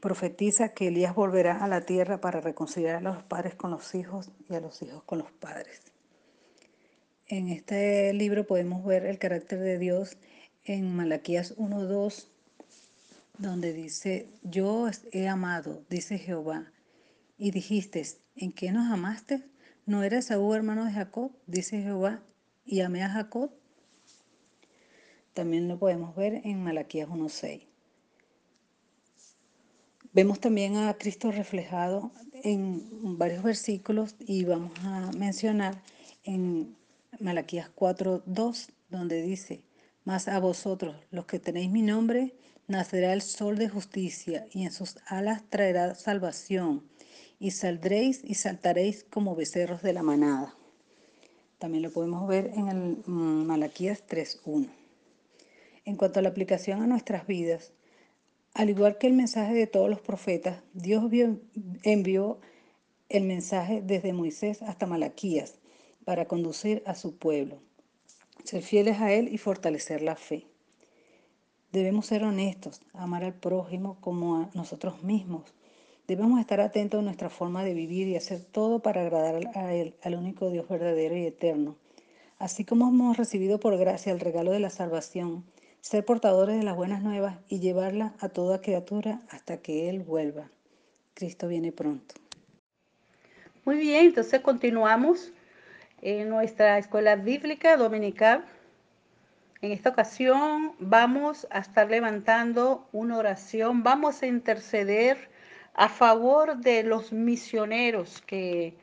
Profetiza 0.00 0.70
que 0.70 0.88
Elías 0.88 1.14
volverá 1.14 1.64
a 1.64 1.68
la 1.68 1.80
tierra 1.80 2.20
para 2.20 2.40
reconciliar 2.40 2.96
a 2.96 3.00
los 3.00 3.22
padres 3.22 3.54
con 3.54 3.70
los 3.70 3.94
hijos 3.94 4.30
y 4.48 4.54
a 4.54 4.60
los 4.60 4.82
hijos 4.82 5.02
con 5.04 5.18
los 5.18 5.30
padres. 5.32 5.80
En 7.26 7.48
este 7.48 8.12
libro 8.12 8.46
podemos 8.46 8.84
ver 8.84 9.04
el 9.06 9.18
carácter 9.18 9.58
de 9.58 9.78
Dios 9.78 10.16
en 10.64 10.94
Malaquías 10.94 11.56
1.2, 11.56 12.28
donde 13.38 13.72
dice, 13.72 14.28
yo 14.42 14.88
he 15.12 15.28
amado, 15.28 15.82
dice 15.88 16.18
Jehová, 16.18 16.72
y 17.38 17.50
dijiste, 17.50 18.04
¿en 18.36 18.52
qué 18.52 18.72
nos 18.72 18.90
amaste? 18.90 19.42
¿No 19.86 20.02
eres 20.02 20.26
Saúl 20.26 20.56
hermano 20.56 20.84
de 20.84 20.92
Jacob? 20.92 21.32
Dice 21.46 21.82
Jehová, 21.82 22.22
y 22.64 22.80
amé 22.80 23.02
a 23.02 23.08
Jacob 23.08 23.50
también 25.36 25.68
lo 25.68 25.78
podemos 25.78 26.16
ver 26.16 26.40
en 26.44 26.64
Malaquías 26.64 27.10
1.6. 27.10 27.66
Vemos 30.16 30.40
también 30.40 30.78
a 30.78 30.94
Cristo 30.94 31.30
reflejado 31.30 32.10
en 32.42 33.18
varios 33.18 33.42
versículos 33.42 34.16
y 34.18 34.44
vamos 34.44 34.72
a 34.82 35.10
mencionar 35.12 35.82
en 36.24 36.74
Malaquías 37.20 37.70
4.2, 37.76 38.70
donde 38.88 39.20
dice, 39.20 39.60
Mas 40.04 40.26
a 40.28 40.40
vosotros, 40.40 40.96
los 41.10 41.26
que 41.26 41.38
tenéis 41.38 41.70
mi 41.70 41.82
nombre, 41.82 42.34
nacerá 42.66 43.12
el 43.12 43.20
sol 43.20 43.58
de 43.58 43.68
justicia 43.68 44.46
y 44.52 44.64
en 44.64 44.72
sus 44.72 44.96
alas 45.06 45.42
traerá 45.50 45.94
salvación 45.94 46.82
y 47.38 47.50
saldréis 47.50 48.22
y 48.24 48.36
saltaréis 48.36 49.04
como 49.04 49.36
becerros 49.36 49.82
de 49.82 49.92
la 49.92 50.02
manada. 50.02 50.56
También 51.58 51.82
lo 51.82 51.90
podemos 51.90 52.26
ver 52.26 52.52
en 52.54 52.68
el 52.68 53.02
mm, 53.04 53.44
Malaquías 53.44 54.02
3.1 54.06 54.70
en 55.86 55.96
cuanto 55.96 56.18
a 56.18 56.22
la 56.22 56.28
aplicación 56.28 56.82
a 56.82 56.86
nuestras 56.86 57.26
vidas. 57.26 57.72
Al 58.56 58.70
igual 58.70 58.96
que 58.96 59.06
el 59.06 59.12
mensaje 59.12 59.52
de 59.52 59.66
todos 59.66 59.90
los 59.90 60.00
profetas, 60.00 60.62
Dios 60.72 61.04
envió 61.82 62.38
el 63.10 63.24
mensaje 63.24 63.82
desde 63.84 64.14
Moisés 64.14 64.62
hasta 64.62 64.86
Malaquías 64.86 65.58
para 66.06 66.24
conducir 66.24 66.82
a 66.86 66.94
su 66.94 67.18
pueblo, 67.18 67.58
ser 68.44 68.62
fieles 68.62 68.98
a 68.98 69.12
Él 69.12 69.28
y 69.30 69.36
fortalecer 69.36 70.00
la 70.00 70.16
fe. 70.16 70.46
Debemos 71.70 72.06
ser 72.06 72.24
honestos, 72.24 72.80
amar 72.94 73.24
al 73.24 73.34
prójimo 73.34 73.98
como 74.00 74.36
a 74.36 74.50
nosotros 74.54 75.02
mismos. 75.02 75.52
Debemos 76.08 76.40
estar 76.40 76.62
atentos 76.62 77.00
a 77.00 77.04
nuestra 77.04 77.28
forma 77.28 77.62
de 77.62 77.74
vivir 77.74 78.08
y 78.08 78.16
hacer 78.16 78.42
todo 78.42 78.78
para 78.78 79.02
agradar 79.02 79.50
a 79.54 79.74
Él, 79.74 79.96
al 80.02 80.14
único 80.14 80.48
Dios 80.48 80.66
verdadero 80.66 81.14
y 81.14 81.26
eterno. 81.26 81.76
Así 82.38 82.64
como 82.64 82.88
hemos 82.88 83.18
recibido 83.18 83.60
por 83.60 83.76
gracia 83.76 84.12
el 84.14 84.20
regalo 84.20 84.50
de 84.50 84.60
la 84.60 84.70
salvación, 84.70 85.44
ser 85.86 86.04
portadores 86.04 86.56
de 86.56 86.64
las 86.64 86.74
buenas 86.74 87.00
nuevas 87.00 87.36
y 87.46 87.60
llevarlas 87.60 88.12
a 88.18 88.28
toda 88.28 88.60
criatura 88.60 89.20
hasta 89.30 89.58
que 89.58 89.88
Él 89.88 90.00
vuelva. 90.00 90.50
Cristo 91.14 91.46
viene 91.46 91.70
pronto. 91.70 92.16
Muy 93.64 93.76
bien, 93.76 94.06
entonces 94.06 94.40
continuamos 94.40 95.32
en 96.02 96.28
nuestra 96.28 96.76
escuela 96.78 97.14
bíblica 97.14 97.76
dominical. 97.76 98.44
En 99.62 99.70
esta 99.70 99.90
ocasión 99.90 100.72
vamos 100.80 101.46
a 101.50 101.60
estar 101.60 101.88
levantando 101.88 102.88
una 102.90 103.18
oración, 103.18 103.84
vamos 103.84 104.24
a 104.24 104.26
interceder 104.26 105.28
a 105.74 105.88
favor 105.88 106.56
de 106.56 106.82
los 106.82 107.12
misioneros 107.12 108.22
que 108.22 108.74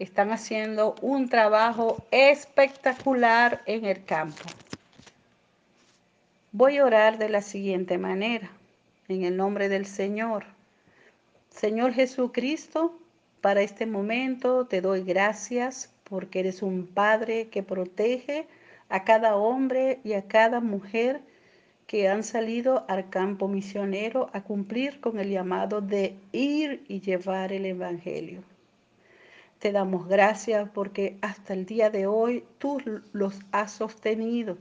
están 0.00 0.32
haciendo 0.32 0.96
un 1.02 1.28
trabajo 1.28 2.04
espectacular 2.10 3.62
en 3.66 3.84
el 3.84 4.04
campo. 4.04 4.42
Voy 6.54 6.76
a 6.76 6.84
orar 6.84 7.16
de 7.16 7.30
la 7.30 7.40
siguiente 7.40 7.96
manera, 7.96 8.50
en 9.08 9.24
el 9.24 9.38
nombre 9.38 9.70
del 9.70 9.86
Señor. 9.86 10.44
Señor 11.48 11.94
Jesucristo, 11.94 12.94
para 13.40 13.62
este 13.62 13.86
momento 13.86 14.66
te 14.66 14.82
doy 14.82 15.02
gracias 15.02 15.90
porque 16.04 16.40
eres 16.40 16.60
un 16.60 16.86
Padre 16.86 17.48
que 17.48 17.62
protege 17.62 18.46
a 18.90 19.02
cada 19.04 19.36
hombre 19.36 20.00
y 20.04 20.12
a 20.12 20.28
cada 20.28 20.60
mujer 20.60 21.22
que 21.86 22.10
han 22.10 22.22
salido 22.22 22.84
al 22.86 23.08
campo 23.08 23.48
misionero 23.48 24.28
a 24.34 24.42
cumplir 24.42 25.00
con 25.00 25.18
el 25.18 25.30
llamado 25.30 25.80
de 25.80 26.18
ir 26.32 26.84
y 26.86 27.00
llevar 27.00 27.54
el 27.54 27.64
Evangelio. 27.64 28.42
Te 29.58 29.72
damos 29.72 30.06
gracias 30.06 30.68
porque 30.68 31.16
hasta 31.22 31.54
el 31.54 31.64
día 31.64 31.88
de 31.88 32.06
hoy 32.06 32.44
tú 32.58 32.78
los 33.14 33.40
has 33.52 33.72
sostenido 33.72 34.58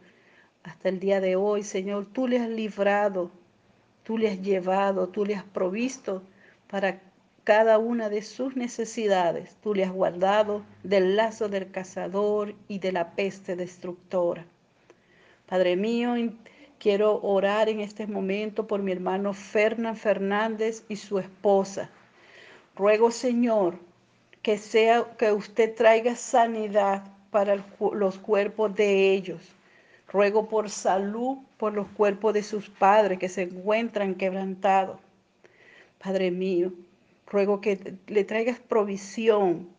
hasta 0.63 0.89
el 0.89 0.99
día 0.99 1.19
de 1.19 1.35
hoy, 1.35 1.63
Señor, 1.63 2.07
tú 2.13 2.27
le 2.27 2.39
has 2.39 2.49
librado, 2.49 3.31
tú 4.03 4.17
le 4.17 4.29
has 4.29 4.41
llevado, 4.41 5.09
tú 5.09 5.25
le 5.25 5.35
has 5.35 5.43
provisto 5.43 6.21
para 6.69 7.01
cada 7.43 7.79
una 7.79 8.09
de 8.09 8.21
sus 8.21 8.55
necesidades. 8.55 9.55
Tú 9.63 9.73
le 9.73 9.83
has 9.83 9.91
guardado 9.91 10.63
del 10.83 11.15
lazo 11.15 11.49
del 11.49 11.71
cazador 11.71 12.53
y 12.67 12.79
de 12.79 12.91
la 12.91 13.11
peste 13.11 13.55
destructora. 13.55 14.45
Padre 15.47 15.75
mío, 15.75 16.13
quiero 16.77 17.19
orar 17.21 17.67
en 17.67 17.79
este 17.79 18.05
momento 18.05 18.67
por 18.67 18.81
mi 18.83 18.91
hermano 18.91 19.33
Fernán 19.33 19.97
Fernández 19.97 20.83
y 20.87 20.95
su 20.95 21.17
esposa. 21.17 21.89
Ruego, 22.75 23.09
Señor, 23.09 23.79
que 24.43 24.57
sea 24.57 25.05
que 25.17 25.31
usted 25.31 25.75
traiga 25.75 26.15
sanidad 26.15 27.03
para 27.31 27.57
los 27.79 28.19
cuerpos 28.19 28.75
de 28.75 29.13
ellos 29.13 29.41
Ruego 30.11 30.49
por 30.49 30.69
salud 30.69 31.37
por 31.57 31.73
los 31.73 31.87
cuerpos 31.87 32.33
de 32.33 32.43
sus 32.43 32.69
padres 32.69 33.17
que 33.17 33.29
se 33.29 33.43
encuentran 33.43 34.15
quebrantados. 34.15 34.99
Padre 36.03 36.31
mío, 36.31 36.73
ruego 37.27 37.61
que 37.61 37.95
le 38.07 38.25
traigas 38.25 38.59
provisión 38.59 39.69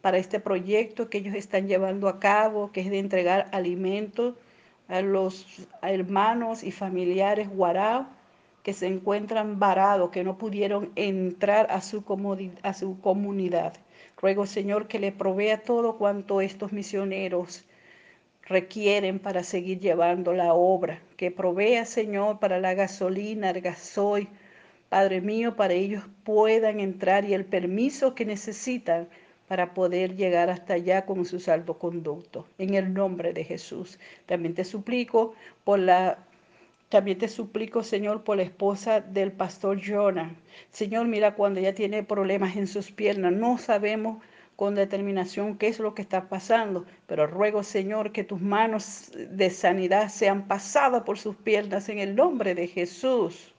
para 0.00 0.18
este 0.18 0.38
proyecto 0.38 1.10
que 1.10 1.18
ellos 1.18 1.34
están 1.34 1.66
llevando 1.66 2.08
a 2.08 2.20
cabo, 2.20 2.70
que 2.70 2.82
es 2.82 2.90
de 2.90 3.00
entregar 3.00 3.48
alimentos 3.52 4.36
a 4.88 5.00
los 5.00 5.46
hermanos 5.82 6.62
y 6.62 6.70
familiares 6.70 7.48
guarao 7.48 8.06
que 8.62 8.72
se 8.72 8.86
encuentran 8.86 9.58
varados, 9.58 10.10
que 10.10 10.22
no 10.22 10.36
pudieron 10.38 10.92
entrar 10.94 11.66
a 11.70 11.80
su, 11.80 12.04
a 12.62 12.74
su 12.74 13.00
comunidad. 13.00 13.72
Ruego, 14.20 14.46
Señor, 14.46 14.86
que 14.86 14.98
le 14.98 15.12
provea 15.12 15.62
todo 15.62 15.96
cuanto 15.96 16.40
estos 16.40 16.72
misioneros 16.72 17.64
requieren 18.50 19.20
para 19.20 19.44
seguir 19.44 19.78
llevando 19.78 20.34
la 20.34 20.52
obra. 20.52 21.00
Que 21.16 21.30
provea, 21.30 21.86
Señor, 21.86 22.40
para 22.40 22.58
la 22.58 22.74
gasolina, 22.74 23.50
el 23.50 23.60
gasoil, 23.62 24.28
Padre 24.88 25.20
mío, 25.20 25.54
para 25.54 25.72
ellos 25.72 26.02
puedan 26.24 26.80
entrar 26.80 27.24
y 27.24 27.32
el 27.32 27.44
permiso 27.44 28.16
que 28.16 28.24
necesitan 28.24 29.08
para 29.46 29.72
poder 29.72 30.16
llegar 30.16 30.50
hasta 30.50 30.74
allá 30.74 31.06
con 31.06 31.24
su 31.24 31.38
salvoconducto. 31.38 32.48
En 32.58 32.74
el 32.74 32.92
nombre 32.92 33.32
de 33.32 33.44
Jesús. 33.44 34.00
También 34.26 34.54
te 34.54 34.64
suplico 34.64 35.34
por 35.64 35.78
la 35.78 36.18
también 36.88 37.18
te 37.18 37.28
suplico, 37.28 37.84
Señor, 37.84 38.24
por 38.24 38.36
la 38.36 38.42
esposa 38.42 39.00
del 39.00 39.30
pastor 39.30 39.80
Jonah. 39.80 40.34
Señor, 40.72 41.06
mira 41.06 41.36
cuando 41.36 41.60
ella 41.60 41.72
tiene 41.72 42.02
problemas 42.02 42.56
en 42.56 42.66
sus 42.66 42.90
piernas, 42.90 43.32
no 43.32 43.58
sabemos 43.58 44.24
con 44.60 44.74
determinación 44.74 45.56
qué 45.56 45.68
es 45.68 45.78
lo 45.78 45.94
que 45.94 46.02
está 46.02 46.28
pasando, 46.28 46.84
pero 47.06 47.26
ruego, 47.26 47.62
Señor, 47.62 48.12
que 48.12 48.24
tus 48.24 48.42
manos 48.42 49.10
de 49.14 49.48
sanidad 49.48 50.10
sean 50.10 50.48
pasadas 50.48 51.02
por 51.04 51.18
sus 51.18 51.34
piernas 51.34 51.88
en 51.88 51.98
el 51.98 52.14
nombre 52.14 52.54
de 52.54 52.66
Jesús. 52.66 53.54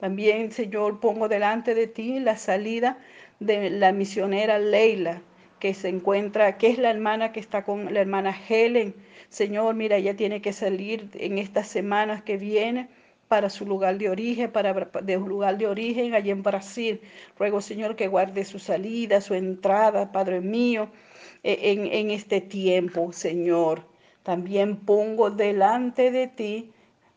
También, 0.00 0.50
Señor, 0.50 0.98
pongo 0.98 1.28
delante 1.28 1.76
de 1.76 1.86
ti 1.86 2.18
la 2.18 2.36
salida 2.36 2.98
de 3.38 3.70
la 3.70 3.92
misionera 3.92 4.58
Leila, 4.58 5.22
que 5.60 5.74
se 5.74 5.88
encuentra, 5.88 6.58
que 6.58 6.70
es 6.70 6.78
la 6.78 6.90
hermana 6.90 7.30
que 7.30 7.38
está 7.38 7.62
con 7.64 7.94
la 7.94 8.00
hermana 8.00 8.36
Helen. 8.48 8.96
Señor, 9.28 9.76
mira, 9.76 9.98
ella 9.98 10.16
tiene 10.16 10.42
que 10.42 10.52
salir 10.52 11.08
en 11.14 11.38
estas 11.38 11.68
semanas 11.68 12.24
que 12.24 12.36
vienen 12.36 12.88
para 13.32 13.48
su 13.48 13.64
lugar 13.64 13.96
de 13.96 14.10
origen, 14.10 14.52
para 14.52 14.74
de 14.74 15.16
un 15.16 15.26
lugar 15.26 15.56
de 15.56 15.66
origen 15.66 16.14
allí 16.14 16.28
en 16.28 16.42
Brasil. 16.42 17.00
Ruego, 17.38 17.62
Señor, 17.62 17.96
que 17.96 18.06
guarde 18.06 18.44
su 18.44 18.58
salida, 18.58 19.22
su 19.22 19.32
entrada, 19.32 20.12
Padre 20.12 20.42
mío, 20.42 20.90
e, 21.42 21.72
en, 21.72 21.86
en 21.86 22.10
este 22.10 22.42
tiempo, 22.42 23.10
Señor. 23.10 23.86
También 24.22 24.76
pongo 24.76 25.30
delante 25.30 26.10
de 26.10 26.26
ti 26.26 26.72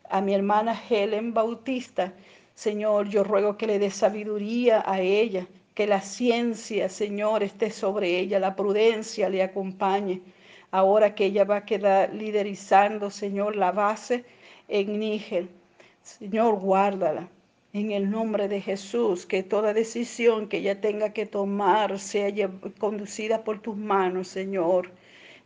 a 0.09 0.21
mi 0.21 0.33
hermana 0.33 0.81
Helen 0.89 1.33
Bautista. 1.33 2.13
Señor, 2.53 3.09
yo 3.09 3.25
ruego 3.25 3.57
que 3.57 3.67
le 3.67 3.77
dé 3.77 3.91
sabiduría 3.91 4.83
a 4.85 5.01
ella, 5.01 5.45
que 5.73 5.85
la 5.85 5.99
ciencia, 5.99 6.87
Señor, 6.87 7.43
esté 7.43 7.71
sobre 7.71 8.19
ella, 8.19 8.39
la 8.39 8.55
prudencia 8.55 9.27
le 9.27 9.43
acompañe. 9.43 10.21
Ahora 10.71 11.13
que 11.13 11.25
ella 11.25 11.43
va 11.43 11.57
a 11.57 11.65
quedar 11.65 12.13
liderizando, 12.13 13.11
Señor, 13.11 13.57
la 13.57 13.73
base 13.73 14.23
en 14.69 14.97
Níger. 14.97 15.64
Señor, 16.05 16.59
guárdala. 16.59 17.29
En 17.73 17.89
el 17.89 18.11
nombre 18.11 18.47
de 18.47 18.61
Jesús, 18.61 19.25
que 19.25 19.41
toda 19.41 19.73
decisión 19.73 20.47
que 20.47 20.57
ella 20.57 20.79
tenga 20.79 21.13
que 21.13 21.25
tomar 21.25 21.97
sea 21.97 22.29
conducida 22.77 23.43
por 23.43 23.59
tus 23.59 23.75
manos, 23.75 24.27
Señor. 24.27 24.91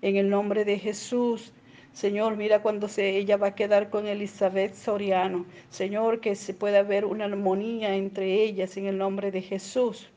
En 0.02 0.18
el 0.18 0.30
nombre 0.30 0.66
de 0.66 0.78
Jesús, 0.78 1.54
Señor, 1.94 2.36
mira 2.36 2.62
cuando 2.62 2.90
se, 2.90 3.08
ella 3.18 3.38
va 3.38 3.48
a 3.48 3.56
quedar 3.56 3.90
con 3.90 4.06
Elizabeth 4.06 4.74
Soriano. 4.76 5.46
Señor, 5.70 6.20
que 6.20 6.36
se 6.36 6.54
pueda 6.54 6.84
ver 6.84 7.06
una 7.06 7.24
armonía 7.24 7.96
entre 7.96 8.44
ellas 8.44 8.76
en 8.76 8.88
el 8.88 8.98
nombre 8.98 9.32
de 9.32 9.42
Jesús. 9.42 10.10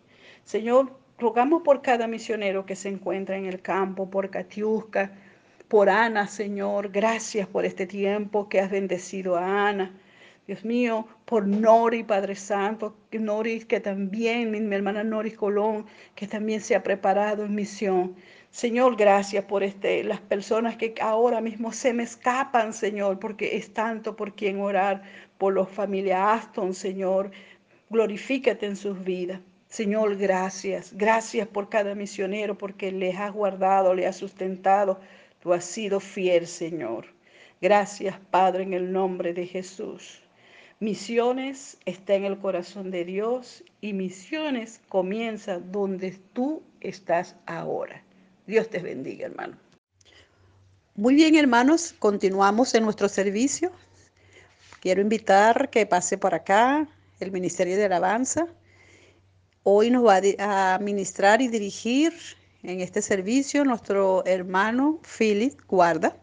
Señor, 0.42 0.98
rogamos 1.18 1.62
por 1.62 1.82
cada 1.82 2.08
misionero 2.08 2.66
que 2.66 2.74
se 2.74 2.88
encuentra 2.88 3.36
en 3.36 3.46
el 3.46 3.62
campo, 3.62 4.10
por 4.10 4.28
Catiusca, 4.28 5.12
por 5.68 5.88
Ana, 5.88 6.26
Señor. 6.26 6.90
Gracias 6.90 7.46
por 7.46 7.64
este 7.64 7.86
tiempo 7.86 8.48
que 8.48 8.58
has 8.58 8.72
bendecido 8.72 9.36
a 9.36 9.68
Ana. 9.68 10.01
Dios 10.52 10.66
mío, 10.66 11.06
por 11.24 11.46
Nori, 11.46 12.04
Padre 12.04 12.34
Santo, 12.34 12.94
Nori 13.10 13.60
que 13.60 13.80
también, 13.80 14.50
mi, 14.50 14.74
hermana 14.74 15.02
Nori 15.02 15.30
Colón, 15.30 15.86
que 16.14 16.26
también 16.26 16.60
se 16.60 16.74
ha 16.74 16.82
preparado 16.82 17.46
en 17.46 17.54
misión. 17.54 18.14
Señor, 18.50 18.96
gracias 18.96 19.46
por 19.46 19.62
este, 19.62 20.04
las 20.04 20.20
personas 20.20 20.76
que 20.76 20.94
ahora 21.00 21.40
mismo 21.40 21.72
se 21.72 21.94
me 21.94 22.02
escapan, 22.02 22.74
Señor, 22.74 23.18
porque 23.18 23.56
es 23.56 23.72
tanto 23.72 24.14
por 24.14 24.34
quien 24.34 24.60
orar, 24.60 25.02
por 25.38 25.54
los 25.54 25.70
familia 25.70 26.34
Aston, 26.34 26.74
Señor. 26.74 27.30
Glorifícate 27.88 28.66
en 28.66 28.76
sus 28.76 29.02
vidas. 29.02 29.40
Señor, 29.68 30.18
gracias. 30.18 30.92
Gracias 30.94 31.48
por 31.48 31.70
cada 31.70 31.94
misionero, 31.94 32.58
porque 32.58 32.92
les 32.92 33.16
has 33.16 33.32
guardado, 33.32 33.94
le 33.94 34.06
has 34.06 34.16
sustentado. 34.16 35.00
Tú 35.40 35.54
has 35.54 35.64
sido 35.64 35.98
fiel, 35.98 36.46
Señor. 36.46 37.06
Gracias, 37.62 38.18
Padre, 38.30 38.64
en 38.64 38.74
el 38.74 38.92
nombre 38.92 39.32
de 39.32 39.46
Jesús. 39.46 40.21
Misiones 40.82 41.76
está 41.84 42.14
en 42.14 42.24
el 42.24 42.40
corazón 42.40 42.90
de 42.90 43.04
Dios 43.04 43.62
y 43.80 43.92
misiones 43.92 44.80
comienza 44.88 45.60
donde 45.60 46.10
tú 46.32 46.64
estás 46.80 47.36
ahora. 47.46 48.02
Dios 48.48 48.68
te 48.68 48.80
bendiga, 48.80 49.26
hermano. 49.26 49.56
Muy 50.96 51.14
bien, 51.14 51.36
hermanos, 51.36 51.94
continuamos 52.00 52.74
en 52.74 52.82
nuestro 52.82 53.08
servicio. 53.08 53.70
Quiero 54.80 55.00
invitar 55.00 55.70
que 55.70 55.86
pase 55.86 56.18
por 56.18 56.34
acá 56.34 56.88
el 57.20 57.30
Ministerio 57.30 57.76
de 57.76 57.84
Alabanza. 57.84 58.48
Hoy 59.62 59.88
nos 59.88 60.04
va 60.04 60.20
a 60.40 60.80
ministrar 60.80 61.40
y 61.40 61.46
dirigir 61.46 62.12
en 62.64 62.80
este 62.80 63.02
servicio 63.02 63.64
nuestro 63.64 64.24
hermano 64.26 64.98
Philip 65.16 65.60
Guarda. 65.68 66.16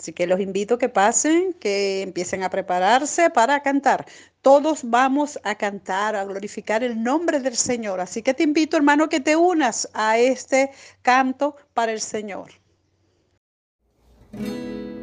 Así 0.00 0.14
que 0.14 0.26
los 0.26 0.40
invito 0.40 0.76
a 0.76 0.78
que 0.78 0.88
pasen, 0.88 1.52
que 1.60 2.00
empiecen 2.00 2.42
a 2.42 2.48
prepararse 2.48 3.28
para 3.28 3.60
cantar. 3.60 4.06
Todos 4.40 4.80
vamos 4.82 5.38
a 5.44 5.54
cantar, 5.56 6.16
a 6.16 6.24
glorificar 6.24 6.82
el 6.82 7.02
nombre 7.02 7.38
del 7.38 7.54
Señor. 7.54 8.00
Así 8.00 8.22
que 8.22 8.32
te 8.32 8.42
invito, 8.42 8.78
hermano, 8.78 9.10
que 9.10 9.20
te 9.20 9.36
unas 9.36 9.90
a 9.92 10.16
este 10.16 10.70
canto 11.02 11.54
para 11.74 11.92
el 11.92 12.00
Señor. 12.00 12.50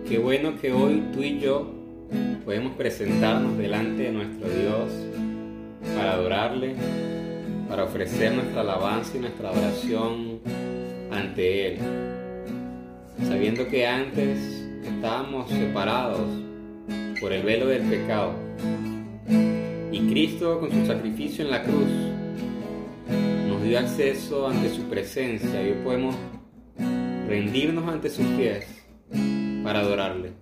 Qué 0.09 0.17
bueno 0.17 0.59
que 0.59 0.73
hoy 0.73 1.03
tú 1.13 1.21
y 1.21 1.39
yo 1.39 1.71
podemos 2.43 2.75
presentarnos 2.75 3.55
delante 3.59 4.01
de 4.01 4.11
nuestro 4.11 4.49
Dios 4.49 4.91
para 5.95 6.13
adorarle, 6.13 6.75
para 7.69 7.83
ofrecer 7.83 8.33
nuestra 8.33 8.61
alabanza 8.61 9.15
y 9.15 9.19
nuestra 9.19 9.49
adoración 9.49 10.39
ante 11.11 11.67
Él. 11.67 11.79
Sabiendo 13.27 13.67
que 13.67 13.85
antes 13.85 14.56
estábamos 14.87 15.49
separados 15.49 16.27
por 17.19 17.33
el 17.33 17.43
velo 17.43 17.67
del 17.67 17.83
pecado. 17.83 18.33
Y 19.91 19.99
Cristo 20.09 20.59
con 20.59 20.71
su 20.71 20.85
sacrificio 20.85 21.45
en 21.45 21.51
la 21.51 21.63
cruz 21.63 21.89
nos 23.47 23.63
dio 23.63 23.79
acceso 23.79 24.47
ante 24.47 24.69
su 24.69 24.83
presencia 24.83 25.61
y 25.61 25.71
hoy 25.71 25.77
podemos 25.83 26.15
rendirnos 27.27 27.87
ante 27.87 28.09
sus 28.09 28.25
pies 28.37 28.65
para 29.63 29.79
adorarle. 29.79 30.33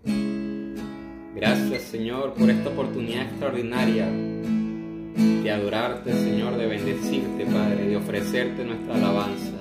Gracias 1.36 1.84
Señor 1.84 2.34
por 2.34 2.50
esta 2.50 2.70
oportunidad 2.70 3.24
extraordinaria 3.24 4.08
de 4.08 5.52
adorarte 5.52 6.14
Señor, 6.14 6.58
de 6.58 6.68
bendecirte 6.68 7.46
Padre, 7.46 7.88
de 7.88 7.98
ofrecerte 7.98 8.64
nuestra 8.64 8.96
alabanza. 8.96 9.55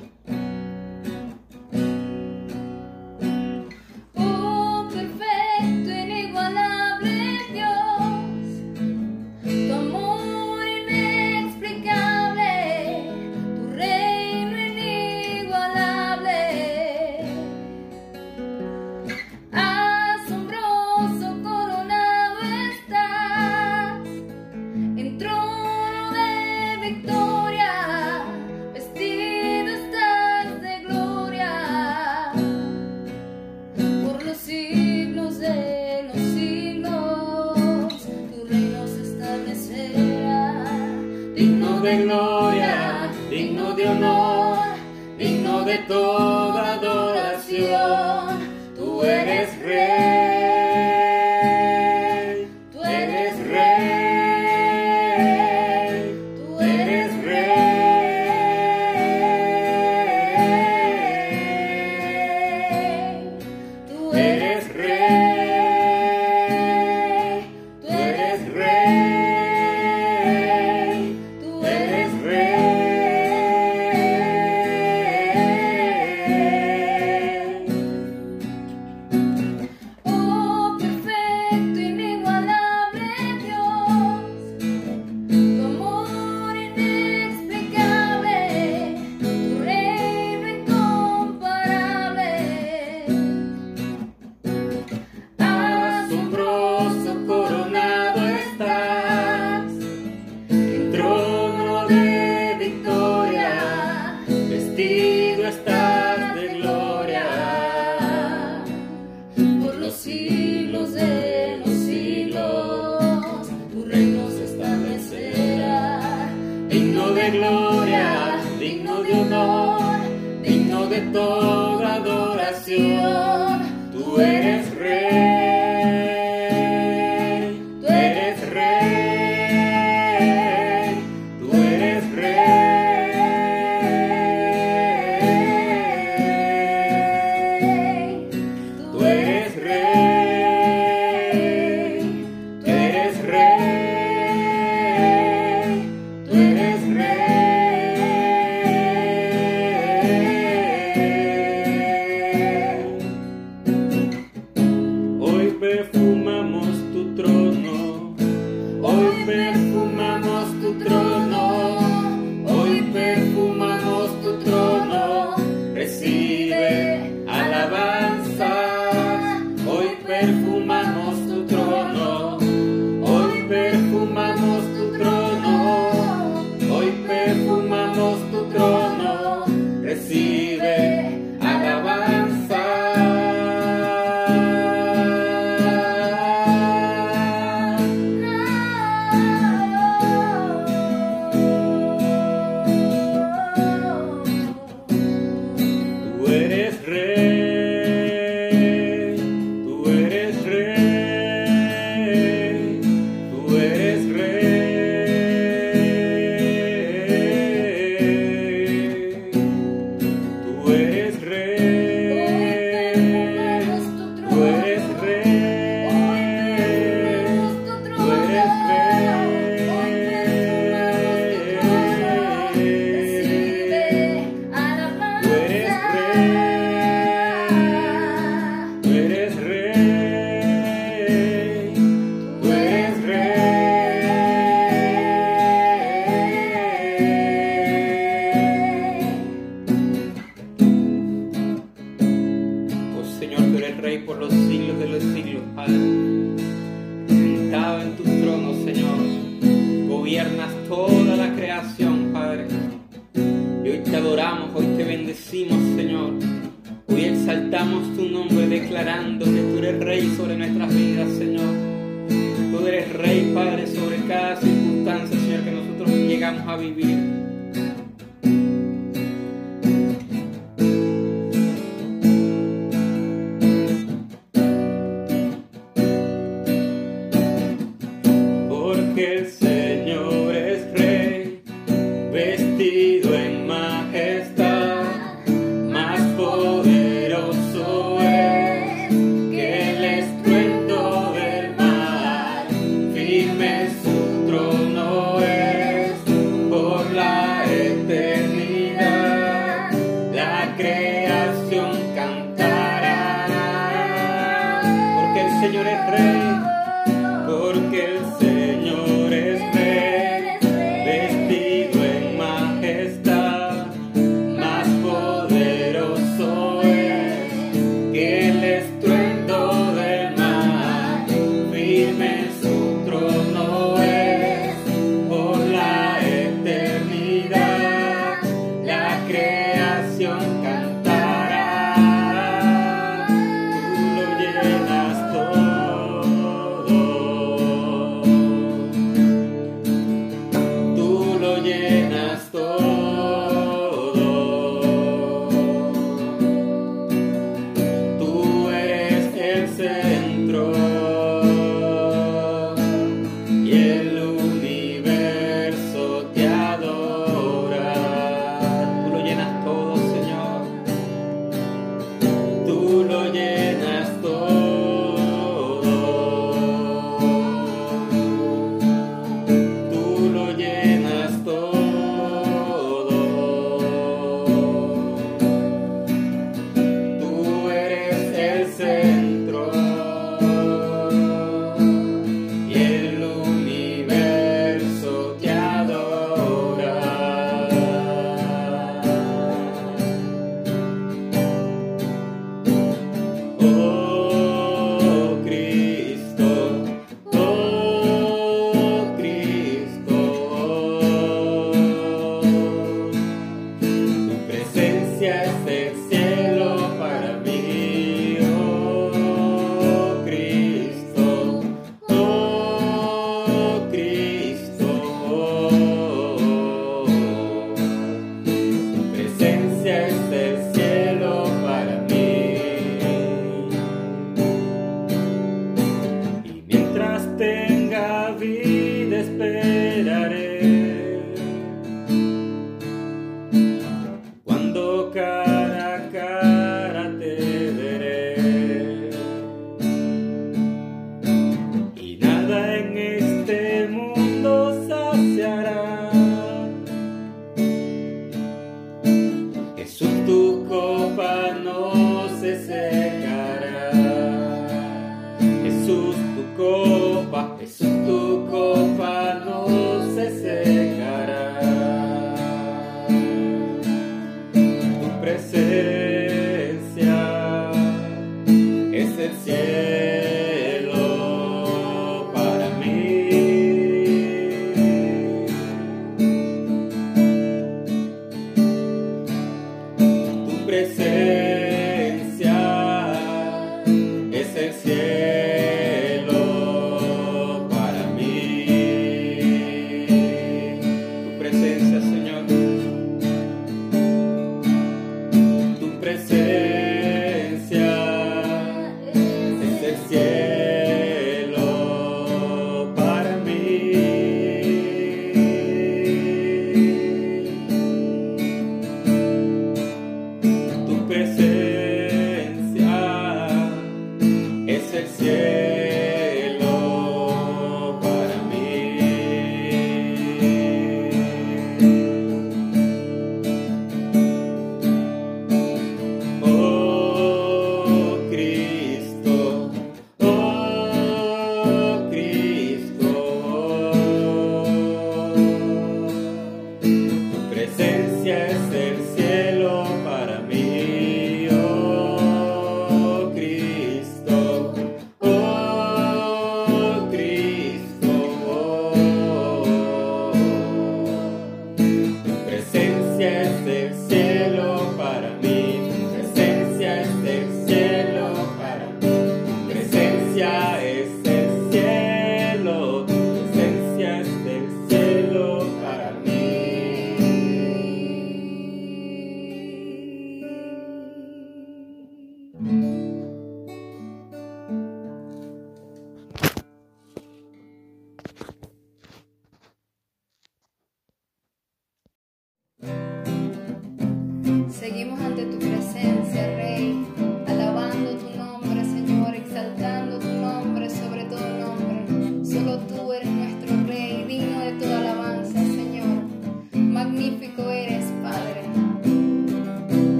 Que 45.74 45.80
el 45.80 46.03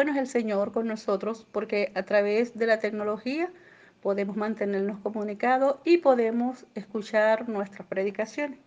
bueno 0.00 0.12
es 0.12 0.18
el 0.18 0.28
Señor 0.28 0.72
con 0.72 0.86
nosotros 0.86 1.46
porque 1.52 1.92
a 1.94 2.04
través 2.04 2.56
de 2.56 2.64
la 2.64 2.78
tecnología 2.78 3.50
podemos 4.00 4.34
mantenernos 4.34 4.98
comunicados 5.00 5.76
y 5.84 5.98
podemos 5.98 6.64
escuchar 6.74 7.50
nuestras 7.50 7.86
predicaciones. 7.86 8.58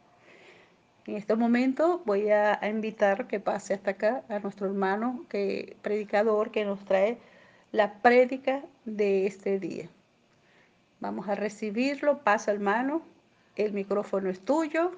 En 1.07 1.16
este 1.16 1.36
momento 1.36 2.03
voy 2.05 2.30
a, 2.30 2.60
invitar 2.70 3.26
que 3.26 3.39
pase 3.39 3.74
hasta 3.74 3.89
acá 3.89 4.24
a 4.30 4.38
nuestro 4.38 4.68
hermano 4.68 5.26
que, 5.28 5.76
predicador 5.82 6.51
que 6.51 6.66
nos 6.66 6.86
trae 6.86 7.18
la 7.72 7.93
prédica 7.93 8.62
de 8.86 9.26
este 9.26 9.57
día. 9.57 9.89
Vamos 10.99 11.28
a 11.30 11.34
recibirlo, 11.34 12.20
pasa 12.20 12.51
hermano, 12.51 13.01
el 13.55 13.74
micrófono 13.74 14.30
es 14.30 14.39
tuyo 14.39 14.91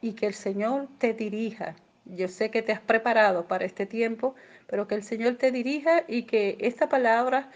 y 0.00 0.14
que 0.14 0.26
el 0.26 0.34
Señor 0.34 0.88
te 0.98 1.14
dirija. 1.14 1.76
Yo 2.06 2.26
sé 2.26 2.50
que 2.50 2.62
te 2.62 2.72
has 2.72 2.80
preparado 2.80 3.46
para 3.46 3.66
este 3.66 3.86
tiempo, 3.86 4.34
pero 4.68 4.86
que 4.86 4.94
el 4.94 5.02
Señor 5.02 5.36
te 5.36 5.50
dirija 5.50 6.04
y 6.06 6.22
que 6.22 6.56
esta 6.60 6.88
palabra 6.88 7.50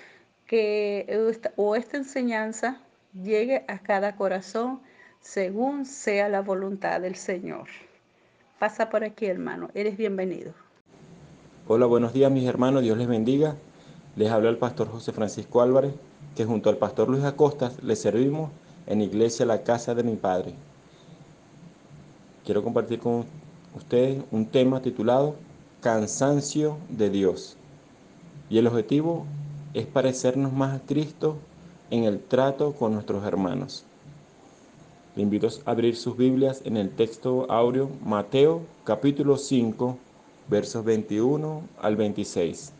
que, 0.47 1.07
o 1.57 1.77
esta 1.77 1.97
enseñanza 1.99 2.81
llegue 3.15 3.65
a 3.69 3.79
cada 3.79 4.17
corazón 4.17 4.81
según 5.21 5.85
sea 5.85 6.29
la 6.29 6.41
voluntad 6.41 7.01
del 7.01 7.15
Señor. 7.15 7.69
Pasa 8.59 8.89
por 8.89 9.05
aquí, 9.05 9.27
hermano. 9.27 9.69
Eres 9.75 9.97
bienvenido. 9.97 10.53
Hola, 11.69 11.87
buenos 11.87 12.13
días, 12.13 12.33
mis 12.33 12.47
hermanos. 12.47 12.83
Dios 12.83 12.97
les 12.97 13.07
bendiga. 13.07 13.57
Les 14.17 14.31
habla 14.31 14.51
el 14.51 14.57
pastor 14.57 14.89
José 14.89 15.13
Francisco 15.13 15.61
Álvarez, 15.61 15.93
que 16.35 16.45
junto 16.45 16.71
al 16.71 16.79
pastor 16.79 17.09
Luis 17.09 17.25
Acosta 17.25 17.73
le 17.83 17.95
servimos 17.95 18.51
en 18.87 19.03
Iglesia 19.03 19.45
La 19.47 19.63
Casa 19.63 19.95
de 19.95 20.03
mi 20.03 20.17
Padre. 20.17 20.55
Quiero 22.45 22.63
compartir 22.63 22.99
con 22.99 23.27
ustedes 23.75 24.23
un 24.31 24.47
tema 24.47 24.81
titulado 24.81 25.37
Cansancio 25.83 26.77
de 26.91 27.11
Dios. 27.11 27.57
Y 28.49 28.59
el 28.59 28.69
objetivo 28.69 29.27
es 29.75 29.85
parecernos 29.85 30.53
más 30.53 30.77
a 30.77 30.87
Cristo 30.87 31.39
en 31.91 32.05
el 32.05 32.21
trato 32.21 32.75
con 32.75 32.95
nuestros 32.95 33.25
hermanos. 33.27 33.85
Le 35.17 35.25
invito 35.25 35.49
a 35.49 35.73
abrir 35.73 35.97
sus 35.97 36.17
Biblias 36.17 36.63
en 36.65 36.77
el 36.77 36.89
texto 36.91 37.51
áureo 37.51 37.91
Mateo 38.05 38.61
capítulo 38.85 39.37
5 39.37 39.99
versos 40.49 40.85
21 40.85 41.63
al 41.81 41.97
26. 41.97 42.73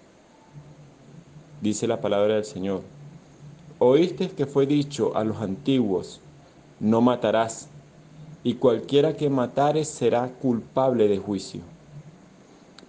Dice 1.61 1.89
la 1.89 2.01
palabra 2.01 2.35
del 2.35 2.45
Señor. 2.45 2.83
Oíste 3.81 4.29
que 4.29 4.47
fue 4.47 4.65
dicho 4.65 5.17
a 5.17 5.25
los 5.25 5.39
antiguos, 5.39 6.21
no 6.79 7.01
matarás, 7.01 7.67
y 8.45 8.55
cualquiera 8.55 9.17
que 9.17 9.29
matare 9.29 9.85
será 9.85 10.29
culpable 10.29 11.09
de 11.09 11.19
juicio. 11.19 11.72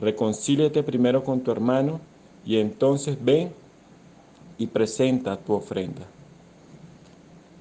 reconcíliate 0.00 0.82
primero 0.82 1.22
con 1.22 1.40
tu 1.40 1.52
hermano 1.52 2.00
y 2.44 2.56
entonces 2.56 3.18
ven 3.22 3.52
y 4.58 4.66
presenta 4.66 5.36
tu 5.36 5.52
ofrenda. 5.52 6.02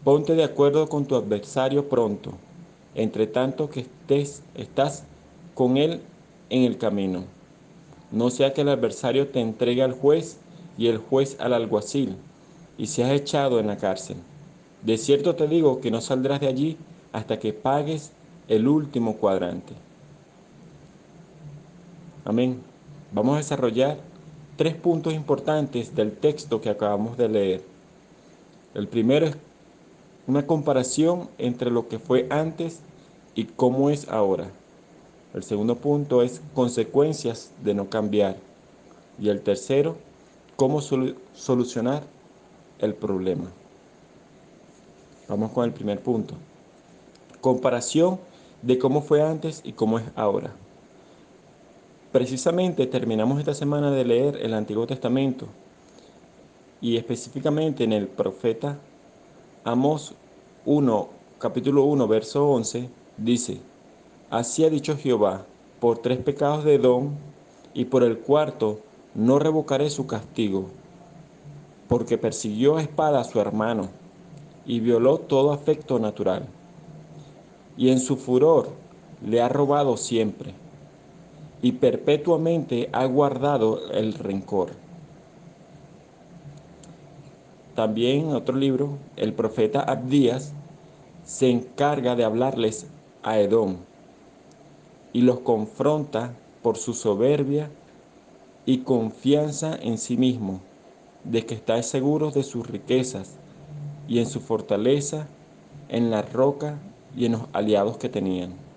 Ponte 0.03 0.33
de 0.35 0.43
acuerdo 0.43 0.87
con 0.87 1.05
tu 1.05 1.15
adversario 1.15 1.89
pronto, 1.89 2.31
entre 2.95 3.27
tanto 3.27 3.69
que 3.69 3.81
estés, 3.81 4.41
estás 4.55 5.03
con 5.53 5.77
él 5.77 6.01
en 6.49 6.63
el 6.63 6.77
camino. 6.77 7.25
No 8.11 8.29
sea 8.29 8.53
que 8.53 8.61
el 8.61 8.69
adversario 8.69 9.27
te 9.27 9.41
entregue 9.41 9.83
al 9.83 9.93
juez 9.93 10.37
y 10.77 10.87
el 10.87 10.97
juez 10.97 11.37
al 11.39 11.53
alguacil 11.53 12.15
y 12.77 12.87
seas 12.87 13.11
echado 13.11 13.59
en 13.59 13.67
la 13.67 13.77
cárcel. 13.77 14.17
De 14.81 14.97
cierto 14.97 15.35
te 15.35 15.47
digo 15.47 15.81
que 15.81 15.91
no 15.91 15.99
saldrás 15.99 16.39
de 16.39 16.47
allí 16.47 16.77
hasta 17.11 17.37
que 17.37 17.51
pagues 17.51 18.11
el 18.47 18.67
último 18.67 19.17
cuadrante. 19.17 19.73
Amén. 22.25 22.61
Vamos 23.11 23.35
a 23.35 23.37
desarrollar 23.37 23.97
tres 24.57 24.75
puntos 24.75 25.13
importantes 25.13 25.95
del 25.95 26.11
texto 26.11 26.59
que 26.59 26.69
acabamos 26.69 27.17
de 27.17 27.29
leer. 27.29 27.63
El 28.73 28.87
primero 28.87 29.25
es 29.25 29.35
una 30.27 30.45
comparación 30.45 31.29
entre 31.37 31.71
lo 31.71 31.87
que 31.87 31.97
fue 31.97 32.27
antes 32.29 32.81
y 33.35 33.45
cómo 33.45 33.89
es 33.89 34.09
ahora. 34.09 34.51
El 35.33 35.43
segundo 35.43 35.75
punto 35.77 36.21
es 36.21 36.41
consecuencias 36.53 37.51
de 37.63 37.73
no 37.73 37.89
cambiar. 37.89 38.37
Y 39.19 39.29
el 39.29 39.41
tercero, 39.41 39.95
cómo 40.55 40.81
solucionar 40.81 42.03
el 42.79 42.93
problema. 42.95 43.45
Vamos 45.27 45.51
con 45.51 45.63
el 45.63 45.71
primer 45.71 46.01
punto. 46.01 46.35
Comparación 47.39 48.19
de 48.61 48.77
cómo 48.77 49.01
fue 49.01 49.21
antes 49.21 49.61
y 49.63 49.73
cómo 49.73 49.99
es 49.99 50.05
ahora. 50.15 50.53
Precisamente 52.11 52.87
terminamos 52.87 53.37
esta 53.37 53.53
semana 53.53 53.91
de 53.91 54.03
leer 54.03 54.39
el 54.41 54.55
Antiguo 54.55 54.87
Testamento 54.87 55.45
y 56.81 56.97
específicamente 56.97 57.83
en 57.83 57.93
el 57.93 58.07
profeta 58.07 58.79
Amos 59.63 60.15
1, 60.65 61.09
capítulo 61.37 61.83
1, 61.83 62.07
verso 62.07 62.49
11, 62.49 62.89
dice, 63.15 63.59
Así 64.31 64.65
ha 64.65 64.71
dicho 64.71 64.97
Jehová, 64.97 65.45
por 65.79 65.99
tres 65.99 66.17
pecados 66.17 66.63
de 66.63 66.75
Edom 66.75 67.11
y 67.75 67.85
por 67.85 68.01
el 68.03 68.17
cuarto 68.17 68.79
no 69.13 69.37
revocaré 69.37 69.91
su 69.91 70.07
castigo 70.07 70.71
porque 71.87 72.17
persiguió 72.17 72.77
a 72.77 72.81
espada 72.81 73.19
a 73.19 73.23
su 73.23 73.39
hermano 73.39 73.89
y 74.65 74.79
violó 74.79 75.19
todo 75.19 75.53
afecto 75.53 75.99
natural. 75.99 76.47
Y 77.77 77.89
en 77.89 77.99
su 77.99 78.17
furor 78.17 78.69
le 79.23 79.41
ha 79.41 79.49
robado 79.49 79.95
siempre 79.95 80.55
y 81.61 81.73
perpetuamente 81.73 82.89
ha 82.91 83.05
guardado 83.05 83.91
el 83.91 84.13
rencor. 84.13 84.71
También 87.75 88.29
en 88.29 88.35
otro 88.35 88.57
libro, 88.57 88.97
el 89.15 89.33
profeta 89.33 89.81
Abdías 89.81 90.53
se 91.23 91.49
encarga 91.49 92.15
de 92.15 92.23
hablarles 92.23 92.87
a 93.23 93.39
Edom 93.39 93.77
y 95.13 95.21
los 95.21 95.39
confronta 95.39 96.33
por 96.61 96.77
su 96.77 96.93
soberbia 96.93 97.69
y 98.65 98.79
confianza 98.79 99.75
en 99.81 99.97
sí 99.97 100.17
mismo 100.17 100.61
de 101.23 101.45
que 101.45 101.55
estáis 101.55 101.85
seguros 101.85 102.33
de 102.33 102.43
sus 102.43 102.67
riquezas 102.67 103.37
y 104.07 104.19
en 104.19 104.25
su 104.25 104.39
fortaleza, 104.39 105.27
en 105.89 106.11
la 106.11 106.21
roca 106.21 106.79
y 107.15 107.25
en 107.25 107.33
los 107.33 107.41
aliados 107.53 107.97
que 107.97 108.09
tenían. 108.09 108.68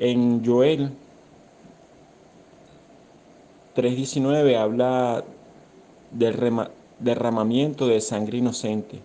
En 0.00 0.42
Joel 0.42 0.92
3.19 3.76 4.56
habla 4.56 5.22
del 6.10 6.36
derramamiento 6.98 7.86
de 7.86 8.00
sangre 8.00 8.38
inocente. 8.38 8.98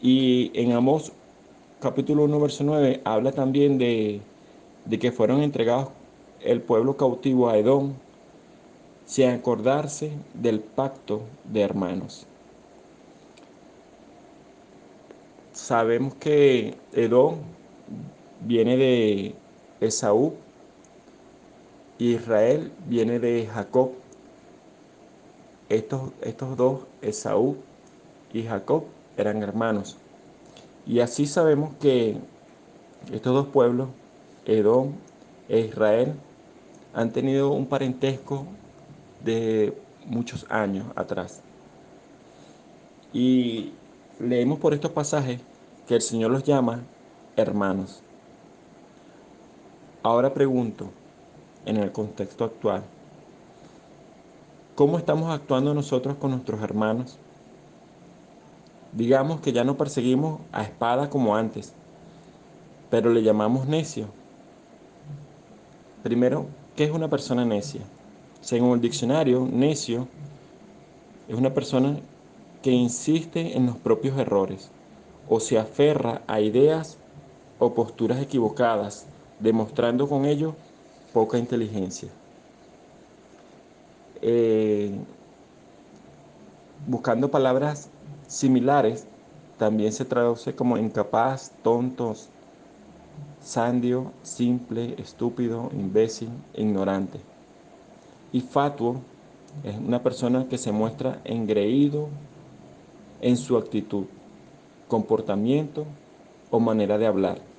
Y 0.00 0.52
en 0.54 0.70
Amós 0.70 1.10
capítulo 1.80 2.22
1, 2.26 2.40
verso 2.40 2.62
9 2.62 3.00
habla 3.04 3.32
también 3.32 3.76
de, 3.76 4.20
de 4.84 4.98
que 5.00 5.10
fueron 5.10 5.42
entregados 5.42 5.88
el 6.40 6.62
pueblo 6.62 6.96
cautivo 6.96 7.48
a 7.48 7.58
Edom 7.58 7.94
sin 9.04 9.30
acordarse 9.30 10.12
del 10.32 10.60
pacto 10.60 11.22
de 11.42 11.62
hermanos. 11.62 12.24
Sabemos 15.52 16.14
que 16.14 16.76
Edom 16.92 17.38
viene 18.46 18.76
de 18.76 19.34
Esaú, 19.80 20.34
Israel 21.98 22.72
viene 22.86 23.18
de 23.18 23.46
Jacob. 23.46 23.92
Estos, 25.68 26.12
estos 26.20 26.56
dos, 26.56 26.80
Esaú 27.00 27.56
y 28.32 28.42
Jacob, 28.42 28.84
eran 29.16 29.42
hermanos. 29.42 29.96
Y 30.86 31.00
así 31.00 31.26
sabemos 31.26 31.74
que 31.80 32.16
estos 33.12 33.32
dos 33.32 33.46
pueblos, 33.48 33.88
Edom 34.44 34.92
e 35.48 35.60
Israel, 35.60 36.14
han 36.94 37.12
tenido 37.12 37.52
un 37.52 37.66
parentesco 37.66 38.46
de 39.24 39.76
muchos 40.06 40.46
años 40.50 40.86
atrás. 40.96 41.42
Y 43.12 43.72
leemos 44.18 44.58
por 44.58 44.74
estos 44.74 44.90
pasajes 44.90 45.40
que 45.86 45.94
el 45.94 46.02
Señor 46.02 46.30
los 46.30 46.42
llama 46.42 46.82
hermanos. 47.36 48.02
Ahora 50.04 50.34
pregunto, 50.34 50.90
en 51.64 51.76
el 51.76 51.92
contexto 51.92 52.44
actual. 52.44 52.82
¿Cómo 54.74 54.98
estamos 54.98 55.30
actuando 55.30 55.74
nosotros 55.74 56.16
con 56.16 56.32
nuestros 56.32 56.60
hermanos? 56.60 57.18
Digamos 58.92 59.40
que 59.40 59.52
ya 59.52 59.62
no 59.62 59.76
perseguimos 59.76 60.40
a 60.50 60.64
espada 60.64 61.08
como 61.08 61.36
antes, 61.36 61.72
pero 62.90 63.12
le 63.12 63.22
llamamos 63.22 63.68
necio. 63.68 64.06
Primero, 66.02 66.46
¿qué 66.74 66.82
es 66.82 66.90
una 66.90 67.08
persona 67.08 67.44
necia? 67.44 67.82
Según 68.40 68.74
el 68.74 68.80
diccionario, 68.80 69.48
necio 69.50 70.08
es 71.28 71.36
una 71.36 71.54
persona 71.54 71.96
que 72.60 72.72
insiste 72.72 73.56
en 73.56 73.66
los 73.66 73.76
propios 73.76 74.18
errores 74.18 74.70
o 75.28 75.38
se 75.38 75.58
aferra 75.58 76.22
a 76.26 76.40
ideas 76.40 76.98
o 77.60 77.72
posturas 77.72 78.20
equivocadas, 78.20 79.06
demostrando 79.42 80.08
con 80.08 80.24
ello 80.24 80.54
poca 81.12 81.36
inteligencia. 81.36 82.08
Eh, 84.22 84.94
buscando 86.86 87.30
palabras 87.30 87.88
similares, 88.28 89.06
también 89.58 89.92
se 89.92 90.04
traduce 90.04 90.54
como 90.54 90.78
incapaz, 90.78 91.52
tontos, 91.62 92.28
sandio, 93.40 94.12
simple, 94.22 94.94
estúpido, 94.98 95.70
imbécil, 95.72 96.30
ignorante. 96.54 97.20
Y 98.32 98.40
fatuo 98.40 99.00
es 99.64 99.76
una 99.76 100.02
persona 100.02 100.46
que 100.48 100.56
se 100.56 100.72
muestra 100.72 101.20
engreído 101.24 102.08
en 103.20 103.36
su 103.36 103.56
actitud, 103.56 104.06
comportamiento 104.88 105.84
o 106.50 106.58
manera 106.58 106.96
de 106.96 107.06
hablar. 107.06 107.51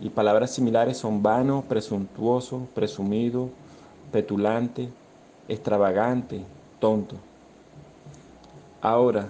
Y 0.00 0.10
palabras 0.10 0.50
similares 0.50 0.98
son 0.98 1.22
vano, 1.22 1.64
presuntuoso, 1.68 2.68
presumido, 2.74 3.50
petulante, 4.12 4.88
extravagante, 5.48 6.44
tonto. 6.80 7.16
Ahora, 8.80 9.28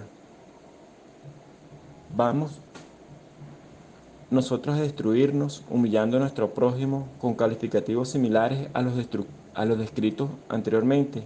vamos 2.15 2.59
nosotros 4.29 4.75
a 4.75 4.81
destruirnos 4.81 5.63
humillando 5.69 6.17
a 6.17 6.19
nuestro 6.19 6.53
prójimo 6.53 7.07
con 7.21 7.35
calificativos 7.35 8.09
similares 8.09 8.69
a 8.73 8.81
los, 8.81 8.93
a 9.53 9.65
los 9.65 9.77
descritos 9.77 10.29
anteriormente. 10.49 11.23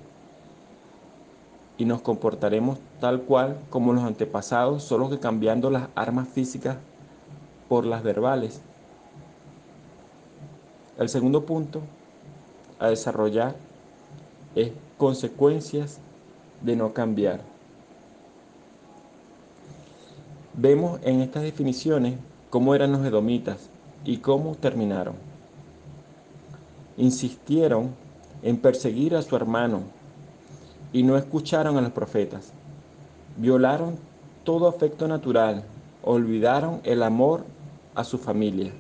Y 1.78 1.86
nos 1.86 2.02
comportaremos 2.02 2.78
tal 3.00 3.22
cual 3.22 3.58
como 3.70 3.94
los 3.94 4.04
antepasados, 4.04 4.84
solo 4.84 5.10
que 5.10 5.20
cambiando 5.20 5.70
las 5.70 5.88
armas 5.96 6.28
físicas 6.28 6.78
por 7.70 7.86
las 7.86 8.04
verbales. 8.04 8.62
El 11.00 11.08
segundo 11.08 11.46
punto 11.46 11.82
a 12.78 12.90
desarrollar 12.90 13.56
es 14.54 14.72
consecuencias 14.98 15.98
de 16.62 16.76
no 16.76 16.92
cambiar. 16.92 17.40
Vemos 20.54 21.00
en 21.04 21.22
estas 21.22 21.44
definiciones 21.44 22.16
cómo 22.50 22.76
eran 22.76 22.92
los 22.92 23.06
edomitas 23.06 23.70
y 24.04 24.18
cómo 24.18 24.56
terminaron. 24.56 25.16
Insistieron 26.98 27.92
en 28.44 28.58
perseguir 28.58 29.16
a 29.16 29.22
su 29.22 29.38
hermano 29.38 29.84
y 30.92 31.04
no 31.04 31.16
escucharon 31.16 31.78
a 31.78 31.82
los 31.82 31.94
profetas. 31.94 32.52
Violaron 33.38 33.96
todo 34.44 34.68
afecto 34.68 35.08
natural, 35.08 35.64
olvidaron 36.04 36.82
el 36.84 37.04
amor 37.04 37.46
a 37.96 38.04
su 38.04 38.18
familia. 38.18 38.74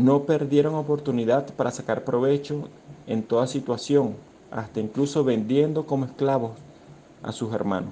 No 0.00 0.22
perdieron 0.22 0.76
oportunidad 0.76 1.52
para 1.56 1.70
sacar 1.70 2.04
provecho 2.04 2.70
en 3.06 3.22
toda 3.22 3.46
situación 3.46 4.14
hasta 4.50 4.80
incluso 4.80 5.24
vendiendo 5.24 5.84
como 5.84 6.06
esclavos 6.06 6.52
a 7.22 7.32
sus 7.32 7.52
hermanos. 7.52 7.90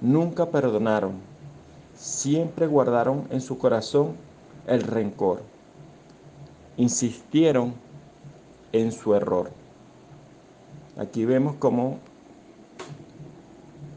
Nunca 0.00 0.50
perdonaron, 0.50 1.12
siempre 1.94 2.66
guardaron 2.66 3.28
en 3.30 3.40
su 3.40 3.58
corazón 3.58 4.16
el 4.66 4.82
rencor. 4.82 5.42
Insistieron 6.76 7.74
en 8.72 8.90
su 8.90 9.14
error. 9.14 9.52
Aquí 10.96 11.24
vemos 11.24 11.54
cómo 11.60 12.00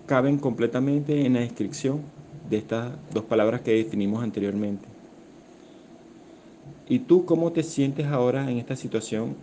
caben 0.05 0.37
completamente 0.37 1.25
en 1.25 1.33
la 1.33 1.39
descripción 1.39 2.01
de 2.47 2.57
estas 2.57 2.91
dos 3.11 3.23
palabras 3.23 3.61
que 3.61 3.71
definimos 3.71 4.21
anteriormente. 4.21 4.96
¿Y 6.89 6.99
tú 6.99 7.25
cómo 7.25 7.51
te 7.51 7.63
sientes 7.63 8.07
ahora 8.07 8.49
en 8.49 8.57
esta 8.57 8.75
situación 8.75 9.35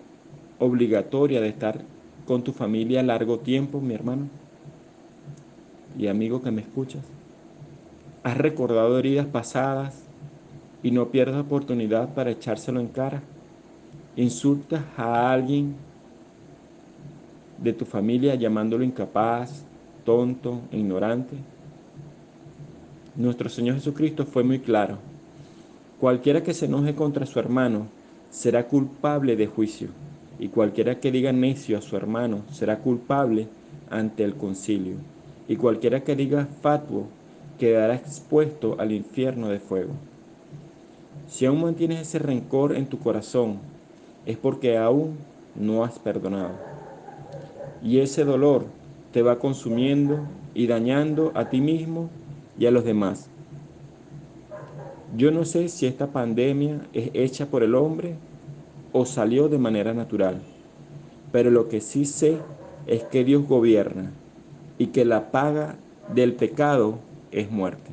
obligatoria 0.59 1.41
de 1.41 1.49
estar 1.49 1.81
con 2.27 2.43
tu 2.43 2.53
familia 2.53 3.03
largo 3.03 3.39
tiempo, 3.39 3.81
mi 3.81 3.95
hermano 3.95 4.29
y 5.99 6.09
amigo 6.09 6.43
que 6.43 6.51
me 6.51 6.63
escuchas. 6.63 7.03
Has 8.23 8.37
recordado 8.39 8.99
heridas 8.99 9.27
pasadas 9.27 10.03
y 10.83 10.91
no 10.91 11.11
pierdas 11.11 11.45
oportunidad 11.45 12.15
para 12.15 12.31
echárselo 12.31 12.81
en 12.81 12.89
cara. 12.89 13.23
Insultas 14.17 14.83
a 14.97 15.33
alguien 15.33 15.75
de 17.63 17.73
tu 17.73 17.85
familia 17.85 18.35
llamándolo 18.35 18.85
incapaz, 18.85 19.65
tonto, 20.05 20.61
ignorante. 20.73 21.37
Nuestro 23.17 23.49
Señor 23.49 23.77
Jesucristo 23.77 24.25
fue 24.25 24.43
muy 24.43 24.59
claro. 24.59 24.99
Cualquiera 26.05 26.43
que 26.43 26.53
se 26.53 26.67
enoje 26.67 26.95
contra 26.95 27.25
su 27.25 27.39
hermano 27.39 27.87
será 28.29 28.69
culpable 28.69 29.37
de 29.37 29.47
juicio 29.47 29.89
y 30.39 30.49
cualquiera 30.49 31.01
que 31.01 31.11
diga 31.11 31.33
necio 31.33 31.79
a 31.79 31.81
su 31.81 31.97
hermano 31.97 32.43
será 32.53 32.81
culpable 32.81 33.49
ante 33.89 34.23
el 34.23 34.35
concilio, 34.35 34.97
y 35.49 35.57
cualquiera 35.57 36.05
que 36.05 36.15
diga 36.15 36.47
fatuo 36.61 37.07
quedará 37.59 37.95
expuesto 37.95 38.77
al 38.79 38.93
infierno 38.93 39.49
de 39.49 39.61
fuego. 39.61 39.93
Si 41.27 41.47
aún 41.47 41.63
mantienes 41.63 42.03
ese 42.03 42.19
rencor 42.19 42.77
en 42.77 42.85
tu 42.85 42.99
corazón, 42.99 43.57
es 44.27 44.37
porque 44.37 44.77
aún 44.77 45.17
no 45.55 45.85
has 45.85 45.99
perdonado. 45.99 46.53
Y 47.83 48.01
ese 48.01 48.27
dolor 48.27 48.67
te 49.11 49.23
va 49.23 49.39
consumiendo 49.39 50.19
y 50.53 50.67
dañando 50.67 51.33
a 51.35 51.49
ti 51.49 51.63
mismo 51.63 52.11
y 52.59 52.67
a 52.67 52.71
los 52.71 52.85
demás. 52.85 53.31
Yo 55.17 55.31
no 55.31 55.45
sé 55.45 55.69
si 55.69 55.87
esta 55.87 56.09
pandemia 56.09 56.89
es 56.93 57.11
hecha 57.15 57.47
por 57.47 57.63
el 57.63 57.77
hombre 57.77 58.17
o 58.93 59.07
salió 59.07 59.49
de 59.49 59.59
manera 59.59 59.95
natural. 59.95 60.43
Pero 61.31 61.53
lo 61.53 61.69
que 61.69 61.81
sí 61.81 62.05
sé 62.05 62.39
es 62.89 63.05
que 63.05 63.23
Dios 63.23 63.47
gobierna 63.47 64.11
y 64.77 64.89
que 64.89 65.05
la 65.05 65.31
paga 65.31 65.77
del 66.13 66.35
pecado 66.35 66.99
es 67.31 67.49
muerte. 67.49 67.93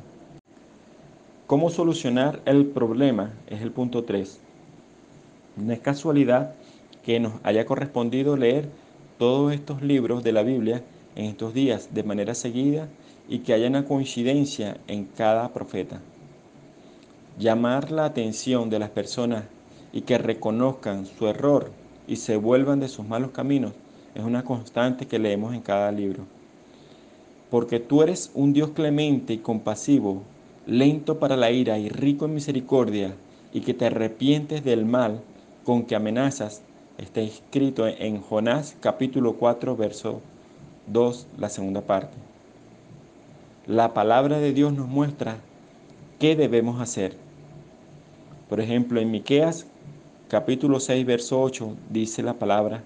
¿Cómo 1.46 1.70
solucionar 1.70 2.40
el 2.44 2.66
problema? 2.66 3.30
Es 3.46 3.62
el 3.62 3.70
punto 3.70 4.02
3. 4.02 4.40
No 5.58 5.72
es 5.72 5.78
casualidad 5.78 6.54
que 7.04 7.20
nos 7.20 7.34
haya 7.44 7.66
correspondido 7.66 8.36
leer 8.36 8.68
todos 9.18 9.52
estos 9.52 9.80
libros 9.80 10.24
de 10.24 10.32
la 10.32 10.42
Biblia 10.42 10.82
en 11.14 11.26
estos 11.26 11.54
días 11.54 11.94
de 11.94 12.02
manera 12.02 12.34
seguida 12.34 12.88
y 13.28 13.40
que 13.40 13.52
haya 13.52 13.68
una 13.68 13.84
coincidencia 13.84 14.78
en 14.88 15.04
cada 15.04 15.52
profeta. 15.52 16.00
Llamar 17.42 17.90
la 17.90 18.04
atención 18.04 18.70
de 18.70 18.78
las 18.78 18.90
personas 18.90 19.42
y 19.92 20.02
que 20.02 20.16
reconozcan 20.16 21.06
su 21.06 21.26
error 21.26 21.72
y 22.06 22.14
se 22.14 22.36
vuelvan 22.36 22.78
de 22.78 22.86
sus 22.86 23.04
malos 23.04 23.32
caminos 23.32 23.72
es 24.14 24.22
una 24.22 24.44
constante 24.44 25.08
que 25.08 25.18
leemos 25.18 25.52
en 25.52 25.60
cada 25.60 25.90
libro. 25.90 26.22
Porque 27.50 27.80
tú 27.80 28.00
eres 28.00 28.30
un 28.34 28.52
Dios 28.52 28.70
clemente 28.70 29.32
y 29.32 29.38
compasivo, 29.38 30.22
lento 30.68 31.18
para 31.18 31.36
la 31.36 31.50
ira 31.50 31.80
y 31.80 31.88
rico 31.88 32.26
en 32.26 32.34
misericordia, 32.34 33.16
y 33.52 33.62
que 33.62 33.74
te 33.74 33.86
arrepientes 33.86 34.62
del 34.62 34.84
mal 34.84 35.20
con 35.64 35.82
que 35.82 35.96
amenazas, 35.96 36.62
está 36.96 37.22
escrito 37.22 37.88
en 37.88 38.20
Jonás 38.20 38.76
capítulo 38.78 39.32
4, 39.32 39.76
verso 39.76 40.20
2, 40.86 41.26
la 41.38 41.48
segunda 41.48 41.80
parte. 41.80 42.16
La 43.66 43.94
palabra 43.94 44.38
de 44.38 44.52
Dios 44.52 44.72
nos 44.72 44.86
muestra 44.86 45.38
qué 46.20 46.36
debemos 46.36 46.80
hacer. 46.80 47.21
Por 48.52 48.60
ejemplo, 48.60 49.00
en 49.00 49.10
Miqueas 49.10 49.66
capítulo 50.28 50.78
6, 50.78 51.06
verso 51.06 51.40
8, 51.40 51.74
dice 51.88 52.22
la 52.22 52.34
palabra, 52.34 52.82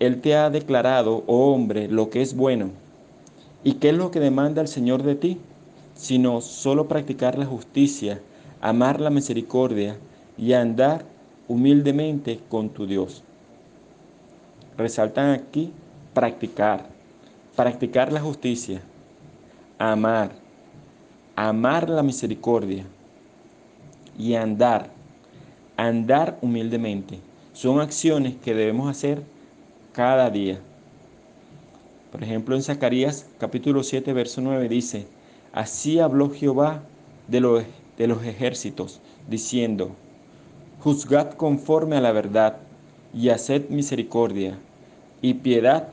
Él 0.00 0.20
te 0.20 0.34
ha 0.34 0.50
declarado, 0.50 1.22
oh 1.28 1.52
hombre, 1.54 1.86
lo 1.86 2.10
que 2.10 2.20
es 2.20 2.34
bueno. 2.34 2.70
¿Y 3.62 3.74
qué 3.74 3.90
es 3.90 3.94
lo 3.94 4.10
que 4.10 4.18
demanda 4.18 4.60
el 4.60 4.66
Señor 4.66 5.04
de 5.04 5.14
ti? 5.14 5.38
Sino 5.94 6.40
solo 6.40 6.88
practicar 6.88 7.38
la 7.38 7.46
justicia, 7.46 8.20
amar 8.60 9.00
la 9.00 9.10
misericordia 9.10 9.98
y 10.36 10.52
andar 10.52 11.04
humildemente 11.46 12.40
con 12.48 12.68
tu 12.68 12.84
Dios. 12.84 13.22
Resaltan 14.76 15.30
aquí 15.30 15.70
practicar, 16.12 16.88
practicar 17.54 18.12
la 18.12 18.20
justicia, 18.20 18.82
amar, 19.78 20.32
amar 21.36 21.88
la 21.88 22.02
misericordia 22.02 22.84
y 24.18 24.34
andar 24.34 24.90
andar 25.76 26.38
humildemente. 26.42 27.18
Son 27.52 27.80
acciones 27.80 28.34
que 28.36 28.54
debemos 28.54 28.90
hacer 28.90 29.22
cada 29.92 30.30
día. 30.30 30.58
Por 32.10 32.22
ejemplo, 32.22 32.54
en 32.54 32.62
Zacarías 32.62 33.26
capítulo 33.38 33.82
7, 33.82 34.12
verso 34.12 34.40
9 34.40 34.68
dice, 34.68 35.06
Así 35.52 35.98
habló 35.98 36.30
Jehová 36.30 36.82
de 37.28 37.40
los, 37.40 37.64
de 37.98 38.06
los 38.06 38.24
ejércitos, 38.24 39.00
diciendo, 39.28 39.90
Juzgad 40.80 41.32
conforme 41.34 41.96
a 41.96 42.00
la 42.00 42.12
verdad 42.12 42.56
y 43.14 43.28
haced 43.28 43.68
misericordia 43.68 44.58
y 45.20 45.34
piedad 45.34 45.88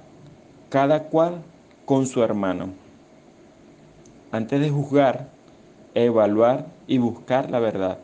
cada 0.69 1.03
cual 1.03 1.41
con 1.85 2.07
su 2.07 2.23
hermano. 2.23 2.69
Antes 4.31 4.59
de 4.61 4.69
juzgar, 4.69 5.29
evaluar 5.93 6.67
y 6.87 6.97
buscar 6.97 7.49
la 7.49 7.59
verdad, 7.59 7.99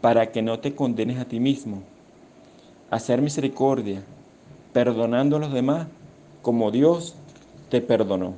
para 0.00 0.30
que 0.30 0.42
no 0.42 0.60
te 0.60 0.74
condenes 0.74 1.18
a 1.18 1.24
ti 1.24 1.40
mismo. 1.40 1.82
Hacer 2.90 3.20
misericordia, 3.20 4.02
perdonando 4.72 5.36
a 5.36 5.40
los 5.40 5.52
demás 5.52 5.86
como 6.42 6.70
Dios 6.70 7.14
te 7.68 7.80
perdonó. 7.80 8.34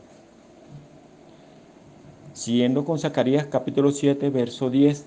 Siguiendo 2.32 2.84
con 2.84 2.98
Zacarías 2.98 3.46
capítulo 3.46 3.92
7, 3.92 4.30
verso 4.30 4.70
10, 4.70 5.04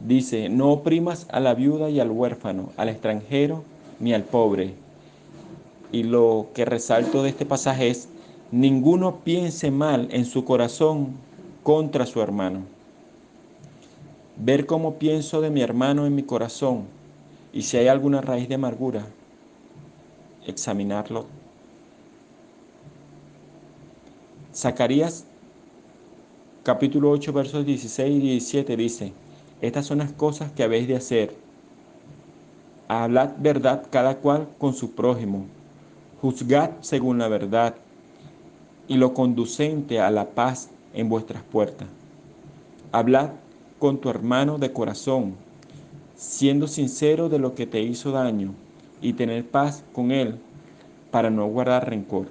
dice, 0.00 0.48
no 0.48 0.70
oprimas 0.70 1.26
a 1.30 1.40
la 1.40 1.54
viuda 1.54 1.88
y 1.88 2.00
al 2.00 2.10
huérfano, 2.10 2.70
al 2.76 2.90
extranjero 2.90 3.64
ni 4.00 4.12
al 4.12 4.24
pobre. 4.24 4.74
Y 5.92 6.02
lo 6.02 6.48
que 6.54 6.64
resalto 6.64 7.22
de 7.22 7.30
este 7.30 7.46
pasaje 7.46 7.88
es, 7.88 8.08
ninguno 8.50 9.20
piense 9.24 9.70
mal 9.70 10.08
en 10.10 10.26
su 10.26 10.44
corazón 10.44 11.14
contra 11.62 12.04
su 12.04 12.20
hermano. 12.20 12.73
Ver 14.36 14.66
cómo 14.66 14.98
pienso 14.98 15.40
de 15.40 15.50
mi 15.50 15.60
hermano 15.60 16.06
en 16.06 16.14
mi 16.14 16.24
corazón 16.24 16.86
y 17.52 17.62
si 17.62 17.76
hay 17.76 17.86
alguna 17.86 18.20
raíz 18.20 18.48
de 18.48 18.56
amargura, 18.56 19.06
examinarlo. 20.44 21.26
Zacarías 24.52 25.24
capítulo 26.64 27.10
8 27.10 27.32
versos 27.32 27.64
16 27.64 28.16
y 28.16 28.20
17 28.20 28.76
dice, 28.76 29.12
estas 29.60 29.86
son 29.86 29.98
las 29.98 30.12
cosas 30.12 30.50
que 30.50 30.64
habéis 30.64 30.88
de 30.88 30.96
hacer. 30.96 31.36
Hablad 32.88 33.34
verdad 33.38 33.86
cada 33.88 34.16
cual 34.16 34.48
con 34.58 34.74
su 34.74 34.92
prójimo. 34.92 35.46
Juzgad 36.20 36.70
según 36.80 37.18
la 37.18 37.28
verdad 37.28 37.76
y 38.88 38.96
lo 38.96 39.14
conducente 39.14 40.00
a 40.00 40.10
la 40.10 40.30
paz 40.30 40.70
en 40.92 41.08
vuestras 41.08 41.42
puertas. 41.44 41.88
Hablad 42.92 43.30
con 43.84 43.98
tu 43.98 44.08
hermano 44.08 44.56
de 44.56 44.72
corazón, 44.72 45.34
siendo 46.16 46.68
sincero 46.68 47.28
de 47.28 47.38
lo 47.38 47.54
que 47.54 47.66
te 47.66 47.82
hizo 47.82 48.12
daño 48.12 48.54
y 49.02 49.12
tener 49.12 49.46
paz 49.46 49.84
con 49.92 50.10
él 50.10 50.38
para 51.10 51.28
no 51.28 51.46
guardar 51.48 51.90
rencor. 51.90 52.28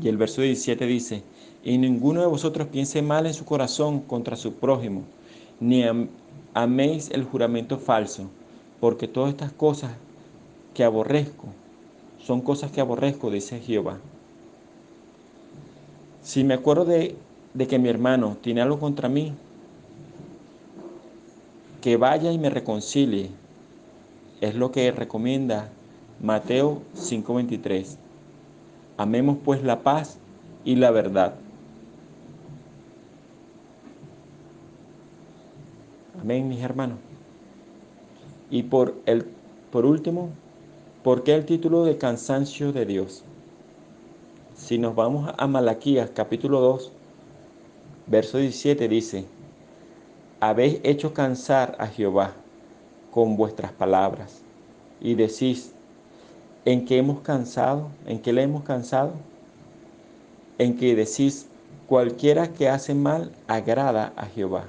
Y 0.00 0.08
el 0.08 0.16
verso 0.16 0.40
17 0.40 0.86
dice, 0.86 1.22
y 1.62 1.76
ninguno 1.76 2.22
de 2.22 2.26
vosotros 2.26 2.68
piense 2.68 3.02
mal 3.02 3.26
en 3.26 3.34
su 3.34 3.44
corazón 3.44 4.00
contra 4.00 4.34
su 4.34 4.54
prójimo 4.54 5.02
ni 5.60 5.84
améis 6.54 7.10
el 7.10 7.24
juramento 7.24 7.76
falso, 7.76 8.30
porque 8.80 9.06
todas 9.06 9.32
estas 9.32 9.52
cosas 9.52 9.92
que 10.72 10.84
aborrezco 10.84 11.48
son 12.18 12.40
cosas 12.40 12.70
que 12.70 12.80
aborrezco, 12.80 13.30
dice 13.30 13.60
Jehová. 13.60 13.98
Si 16.22 16.44
me 16.44 16.54
acuerdo 16.54 16.86
de, 16.86 17.14
de 17.52 17.66
que 17.66 17.78
mi 17.78 17.90
hermano 17.90 18.38
tiene 18.40 18.62
algo 18.62 18.80
contra 18.80 19.10
mí, 19.10 19.34
que 21.80 21.96
vaya 21.96 22.32
y 22.32 22.38
me 22.38 22.50
reconcilie. 22.50 23.30
Es 24.40 24.54
lo 24.54 24.70
que 24.70 24.90
recomienda 24.92 25.70
Mateo 26.20 26.82
5:23. 26.94 27.96
Amemos 28.96 29.38
pues 29.44 29.62
la 29.62 29.80
paz 29.80 30.18
y 30.64 30.76
la 30.76 30.90
verdad. 30.90 31.34
Amén, 36.20 36.48
mis 36.48 36.60
hermanos. 36.60 36.98
Y 38.50 38.64
por, 38.64 38.94
el, 39.06 39.24
por 39.72 39.86
último, 39.86 40.28
¿por 41.02 41.22
qué 41.22 41.34
el 41.34 41.46
título 41.46 41.84
de 41.84 41.96
cansancio 41.96 42.72
de 42.72 42.84
Dios? 42.84 43.24
Si 44.54 44.76
nos 44.76 44.94
vamos 44.94 45.32
a 45.38 45.46
Malaquías 45.46 46.10
capítulo 46.10 46.60
2, 46.60 46.92
verso 48.06 48.36
17 48.36 48.88
dice, 48.88 49.24
habéis 50.40 50.80
hecho 50.82 51.12
cansar 51.12 51.76
a 51.78 51.86
Jehová 51.86 52.32
con 53.10 53.36
vuestras 53.36 53.72
palabras 53.72 54.40
y 55.00 55.14
decís, 55.14 55.72
¿en 56.64 56.86
qué 56.86 56.98
hemos 56.98 57.20
cansado? 57.20 57.88
¿En 58.06 58.20
qué 58.20 58.32
le 58.32 58.42
hemos 58.42 58.64
cansado? 58.64 59.12
En 60.58 60.76
que 60.76 60.94
decís, 60.94 61.46
cualquiera 61.86 62.52
que 62.52 62.68
hace 62.68 62.94
mal 62.94 63.32
agrada 63.48 64.12
a 64.16 64.26
Jehová 64.26 64.64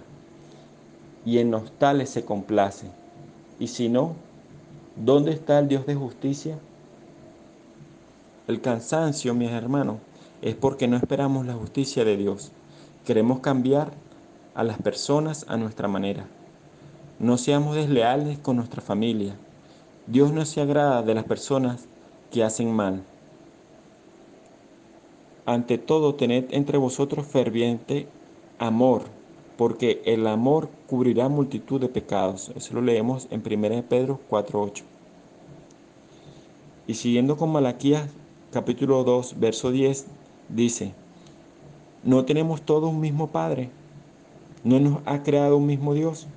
y 1.25 1.37
en 1.37 1.51
los 1.51 1.71
tales 1.73 2.09
se 2.09 2.25
complace. 2.25 2.87
Y 3.59 3.67
si 3.67 3.89
no, 3.89 4.15
¿dónde 4.95 5.31
está 5.31 5.59
el 5.59 5.67
Dios 5.67 5.85
de 5.85 5.95
justicia? 5.95 6.57
El 8.47 8.59
cansancio, 8.59 9.33
mis 9.33 9.51
hermanos, 9.51 9.97
es 10.41 10.55
porque 10.55 10.87
no 10.87 10.97
esperamos 10.97 11.45
la 11.45 11.53
justicia 11.53 12.03
de 12.03 12.17
Dios. 12.17 12.51
Queremos 13.05 13.39
cambiar 13.39 13.91
a 14.55 14.63
las 14.63 14.77
personas 14.77 15.45
a 15.47 15.57
nuestra 15.57 15.87
manera. 15.87 16.27
No 17.19 17.37
seamos 17.37 17.75
desleales 17.75 18.39
con 18.39 18.57
nuestra 18.57 18.81
familia. 18.81 19.35
Dios 20.07 20.33
no 20.33 20.45
se 20.45 20.61
agrada 20.61 21.03
de 21.03 21.13
las 21.13 21.23
personas 21.23 21.87
que 22.31 22.43
hacen 22.43 22.71
mal. 22.73 23.03
Ante 25.45 25.77
todo, 25.77 26.15
tened 26.15 26.45
entre 26.51 26.77
vosotros 26.77 27.27
ferviente 27.27 28.07
amor 28.59 29.03
porque 29.61 30.01
el 30.05 30.25
amor 30.25 30.69
cubrirá 30.87 31.29
multitud 31.29 31.79
de 31.79 31.87
pecados. 31.87 32.51
Eso 32.55 32.73
lo 32.73 32.81
leemos 32.81 33.27
en 33.29 33.43
1 33.45 33.83
Pedro 33.87 34.19
4.8. 34.27 34.81
Y 36.87 36.95
siguiendo 36.95 37.37
con 37.37 37.51
Malaquías 37.51 38.09
capítulo 38.51 39.03
2, 39.03 39.39
verso 39.39 39.69
10, 39.69 40.07
dice, 40.49 40.95
¿no 42.03 42.25
tenemos 42.25 42.63
todos 42.63 42.89
un 42.89 42.99
mismo 42.99 43.27
Padre? 43.27 43.69
¿No 44.63 44.79
nos 44.79 44.99
ha 45.05 45.23
creado 45.23 45.57
un 45.57 45.65
mismo 45.65 45.95
Dios? 45.95 46.27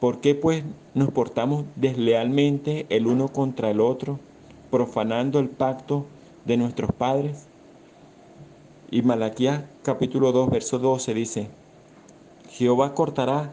¿Por 0.00 0.22
qué 0.22 0.34
pues 0.34 0.64
nos 0.94 1.10
portamos 1.10 1.66
deslealmente 1.76 2.86
el 2.88 3.06
uno 3.06 3.28
contra 3.28 3.70
el 3.70 3.82
otro, 3.82 4.18
profanando 4.70 5.38
el 5.38 5.50
pacto 5.50 6.06
de 6.46 6.56
nuestros 6.56 6.92
padres? 6.92 7.46
Y 8.90 9.02
Malaquías 9.02 9.64
capítulo 9.82 10.32
2, 10.32 10.48
verso 10.48 10.78
12 10.78 11.12
dice, 11.12 11.50
Jehová 12.48 12.94
cortará 12.94 13.52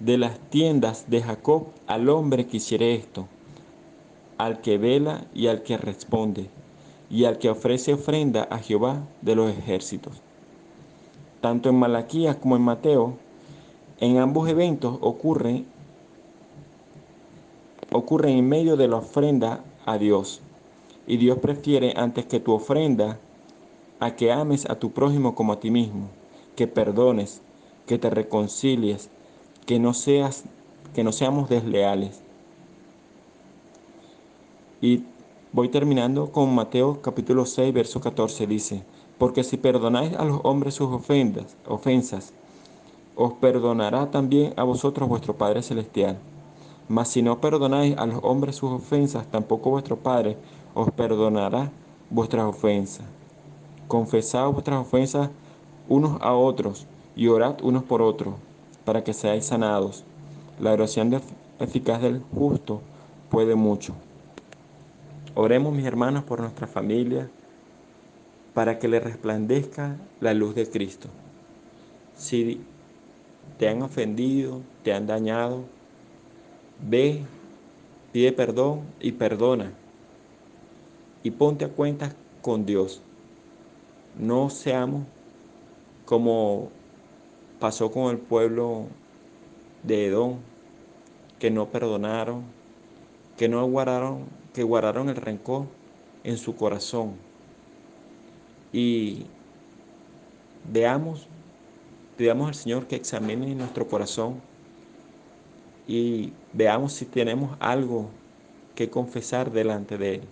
de 0.00 0.18
las 0.18 0.40
tiendas 0.50 1.08
de 1.08 1.22
Jacob 1.22 1.68
al 1.86 2.08
hombre 2.08 2.48
que 2.48 2.56
hiciere 2.56 2.96
esto, 2.96 3.28
al 4.36 4.60
que 4.62 4.78
vela 4.78 5.28
y 5.32 5.46
al 5.46 5.62
que 5.62 5.78
responde, 5.78 6.50
y 7.08 7.24
al 7.24 7.38
que 7.38 7.50
ofrece 7.50 7.94
ofrenda 7.94 8.48
a 8.50 8.58
Jehová 8.58 9.04
de 9.22 9.36
los 9.36 9.56
ejércitos. 9.56 10.22
Tanto 11.40 11.68
en 11.68 11.76
Malaquías 11.76 12.34
como 12.34 12.56
en 12.56 12.62
Mateo, 12.62 13.16
en 14.00 14.18
ambos 14.18 14.48
eventos 14.48 14.98
ocurre, 15.00 15.64
ocurre 17.92 18.30
en 18.30 18.48
medio 18.48 18.76
de 18.76 18.88
la 18.88 18.96
ofrenda 18.96 19.64
a 19.86 19.98
Dios. 19.98 20.40
Y 21.06 21.16
Dios 21.16 21.38
prefiere 21.38 21.94
antes 21.96 22.26
que 22.26 22.40
tu 22.40 22.52
ofrenda 22.52 23.18
a 24.00 24.14
que 24.14 24.30
ames 24.30 24.68
a 24.68 24.78
tu 24.78 24.92
prójimo 24.92 25.34
como 25.34 25.52
a 25.52 25.60
ti 25.60 25.70
mismo, 25.70 26.08
que 26.54 26.66
perdones, 26.66 27.42
que 27.86 27.98
te 27.98 28.10
reconcilies, 28.10 29.10
que 29.66 29.78
no 29.78 29.94
seas 29.94 30.44
que 30.94 31.04
no 31.04 31.12
seamos 31.12 31.48
desleales. 31.48 32.22
Y 34.80 35.04
voy 35.52 35.68
terminando 35.68 36.32
con 36.32 36.54
Mateo 36.54 37.02
capítulo 37.02 37.46
6, 37.46 37.72
verso 37.72 38.00
14 38.00 38.46
dice, 38.46 38.84
porque 39.18 39.44
si 39.44 39.56
perdonáis 39.56 40.14
a 40.14 40.24
los 40.24 40.40
hombres 40.44 40.74
sus 40.74 40.88
ofensas, 40.88 41.56
ofensas, 41.66 42.32
os 43.20 43.32
perdonará 43.32 44.12
también 44.12 44.54
a 44.56 44.62
vosotros 44.62 45.08
vuestro 45.08 45.34
Padre 45.34 45.60
celestial. 45.60 46.16
Mas 46.88 47.08
si 47.08 47.20
no 47.20 47.40
perdonáis 47.40 47.98
a 47.98 48.06
los 48.06 48.20
hombres 48.22 48.54
sus 48.54 48.70
ofensas, 48.70 49.26
tampoco 49.26 49.70
vuestro 49.70 49.96
Padre 49.96 50.36
os 50.72 50.88
perdonará 50.92 51.72
vuestras 52.10 52.44
ofensas. 52.44 53.04
Confesad 53.88 54.48
vuestras 54.52 54.78
ofensas 54.78 55.30
unos 55.88 56.22
a 56.22 56.32
otros 56.32 56.86
y 57.16 57.26
orad 57.26 57.56
unos 57.60 57.82
por 57.82 58.02
otros, 58.02 58.34
para 58.84 59.02
que 59.02 59.12
seáis 59.12 59.46
sanados. 59.46 60.04
La 60.60 60.72
oración 60.72 61.20
eficaz 61.58 62.00
del 62.00 62.22
justo 62.32 62.82
puede 63.30 63.56
mucho. 63.56 63.94
Oremos, 65.34 65.74
mis 65.74 65.86
hermanos, 65.86 66.22
por 66.22 66.40
nuestra 66.40 66.68
familia, 66.68 67.28
para 68.54 68.78
que 68.78 68.86
le 68.86 69.00
resplandezca 69.00 69.96
la 70.20 70.34
luz 70.34 70.54
de 70.54 70.70
Cristo. 70.70 71.08
Te 73.58 73.68
han 73.68 73.82
ofendido, 73.82 74.62
te 74.82 74.92
han 74.92 75.06
dañado, 75.06 75.64
ve, 76.80 77.24
Pide 78.12 78.32
perdón 78.32 78.80
y 79.00 79.12
perdona. 79.12 79.72
Y 81.22 81.30
ponte 81.30 81.66
a 81.66 81.68
cuentas 81.68 82.16
con 82.40 82.64
Dios. 82.64 83.02
No 84.18 84.48
seamos 84.48 85.02
como 86.06 86.70
pasó 87.60 87.90
con 87.90 88.10
el 88.10 88.18
pueblo 88.18 88.86
de 89.82 90.06
Edom, 90.06 90.38
que 91.38 91.50
no 91.50 91.66
perdonaron, 91.66 92.44
que 93.36 93.48
no 93.48 93.64
guardaron, 93.66 94.24
que 94.54 94.62
guardaron 94.62 95.10
el 95.10 95.16
rencor 95.16 95.66
en 96.24 96.38
su 96.38 96.56
corazón. 96.56 97.12
Y 98.72 99.26
veamos, 100.72 101.27
pidamos 102.18 102.48
al 102.48 102.54
Señor 102.56 102.88
que 102.88 102.96
examine 102.96 103.54
nuestro 103.54 103.86
corazón 103.86 104.42
y 105.86 106.32
veamos 106.52 106.92
si 106.92 107.06
tenemos 107.06 107.56
algo 107.60 108.10
que 108.74 108.90
confesar 108.90 109.52
delante 109.52 109.96
de 109.96 110.16
Él. 110.16 110.22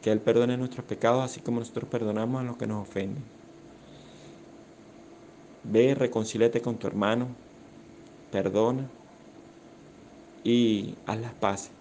Que 0.00 0.10
Él 0.10 0.20
perdone 0.20 0.56
nuestros 0.56 0.86
pecados 0.86 1.22
así 1.22 1.40
como 1.40 1.60
nosotros 1.60 1.90
perdonamos 1.90 2.40
a 2.40 2.44
los 2.44 2.56
que 2.56 2.66
nos 2.66 2.88
ofenden. 2.88 3.22
Ve, 5.62 5.94
reconcíliate 5.94 6.62
con 6.62 6.78
tu 6.78 6.86
hermano, 6.86 7.36
perdona 8.30 8.90
y 10.42 10.96
haz 11.04 11.20
las 11.20 11.34
paces. 11.34 11.72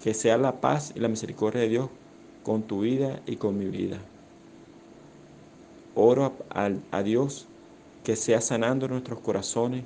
Que 0.00 0.14
sea 0.14 0.38
la 0.38 0.62
paz 0.62 0.92
y 0.96 1.00
la 1.00 1.08
misericordia 1.08 1.60
de 1.60 1.68
Dios 1.68 1.90
con 2.42 2.62
tu 2.62 2.80
vida 2.80 3.20
y 3.26 3.36
con 3.36 3.58
mi 3.58 3.66
vida. 3.68 3.98
Oro 5.94 6.38
a, 6.48 6.70
a 6.90 7.02
Dios 7.02 7.48
que 8.08 8.16
sea 8.16 8.40
sanando 8.40 8.88
nuestros 8.88 9.20
corazones 9.20 9.84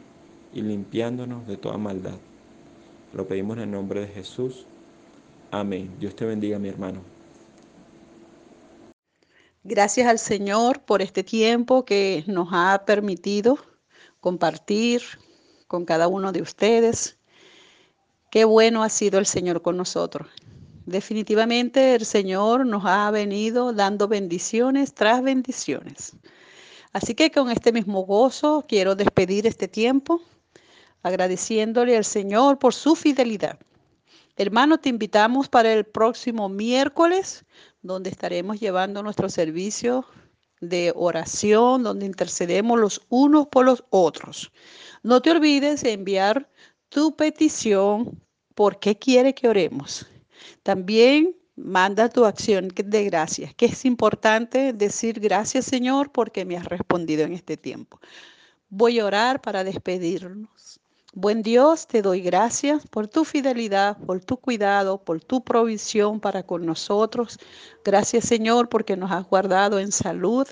y 0.55 0.63
limpiándonos 0.63 1.45
de 1.49 1.57
toda 1.57 1.77
maldad. 1.77 2.15
Lo 3.13 3.27
pedimos 3.27 3.57
en 3.57 3.65
el 3.65 3.73
nombre 3.73 4.03
de 4.03 4.07
Jesús. 4.07 4.65
Amén. 5.51 5.93
Dios 5.99 6.15
te 6.15 6.25
bendiga, 6.25 6.57
mi 6.61 6.69
hermano. 6.69 7.01
Gracias 9.65 10.07
al 10.07 10.21
Señor 10.21 10.83
por 10.83 11.03
este 11.03 11.25
tiempo 11.25 11.85
que 11.85 12.23
nos 12.29 12.51
ha 12.53 12.85
permitido 12.87 13.59
compartir 14.21 15.03
con 15.67 15.85
cada 15.85 16.07
uno 16.07 16.31
de 16.31 16.43
ustedes. 16.43 17.19
Qué 18.31 18.45
bueno 18.45 18.85
ha 18.85 18.89
sido 18.89 19.19
el 19.19 19.27
Señor 19.27 19.63
con 19.63 19.77
nosotros. 19.77 20.29
Definitivamente 20.87 21.97
el 21.97 22.05
Señor 22.05 22.67
nos 22.67 22.85
ha 22.87 23.11
venido 23.11 23.73
dando 23.73 24.07
bendiciones 24.07 24.95
tras 24.95 25.25
bendiciones. 25.25 26.13
Así 26.93 27.15
que 27.15 27.31
con 27.31 27.51
este 27.51 27.73
mismo 27.73 28.03
gozo 28.03 28.65
quiero 28.69 28.95
despedir 28.95 29.47
este 29.47 29.69
tiempo 29.69 30.21
agradeciéndole 31.03 31.97
al 31.97 32.05
Señor 32.05 32.59
por 32.59 32.75
su 32.75 32.95
fidelidad. 32.95 33.59
Hermano, 34.37 34.79
te 34.79 34.89
invitamos 34.89 35.49
para 35.49 35.73
el 35.73 35.85
próximo 35.85 36.49
miércoles, 36.49 37.45
donde 37.83 38.11
estaremos 38.11 38.61
llevando 38.61 39.03
nuestro 39.03 39.29
servicio 39.29 40.07
de 40.61 40.93
oración, 40.95 41.83
donde 41.83 42.07
intercedemos 42.07 42.79
los 42.79 43.03
unos 43.09 43.49
por 43.49 43.67
los 43.67 43.85
otros. 43.91 44.53
No 45.03 45.21
te 45.21 45.33
olvides 45.33 45.83
de 45.83 45.93
enviar 45.93 46.49
tu 46.89 47.17
petición, 47.17 48.23
por 48.55 48.79
qué 48.79 48.97
quiere 48.97 49.35
que 49.35 49.49
oremos. 49.49 50.07
También 50.63 51.37
manda 51.57 52.09
tu 52.09 52.25
acción 52.25 52.69
de 52.69 53.05
gracias, 53.05 53.55
que 53.55 53.67
es 53.67 53.85
importante 53.85 54.73
decir 54.73 55.21
gracias 55.21 55.67
Señor 55.67 56.11
porque 56.11 56.45
me 56.45 56.57
has 56.57 56.67
respondido 56.67 57.25
en 57.25 57.33
este 57.33 57.57
tiempo. 57.57 58.01
Voy 58.69 58.99
a 58.99 59.07
orar 59.07 59.41
para 59.41 59.65
despedirnos. 59.65 60.81
Buen 61.15 61.43
Dios, 61.43 61.89
te 61.89 62.01
doy 62.01 62.23
gracias 62.23 62.87
por 62.87 63.07
tu 63.07 63.27
fidelidad, 63.27 63.99
por 63.99 64.25
tu 64.25 64.39
cuidado, 64.39 65.05
por 65.05 65.23
tu 65.23 65.45
provisión 65.45 66.21
para 66.21 66.43
con 66.43 66.65
nosotros. 66.65 67.39
Gracias, 67.85 68.25
Señor, 68.25 68.71
porque 68.71 68.97
nos 68.97 69.11
has 69.13 69.29
guardado 69.29 69.79
en 69.79 69.93
salud, 69.93 70.47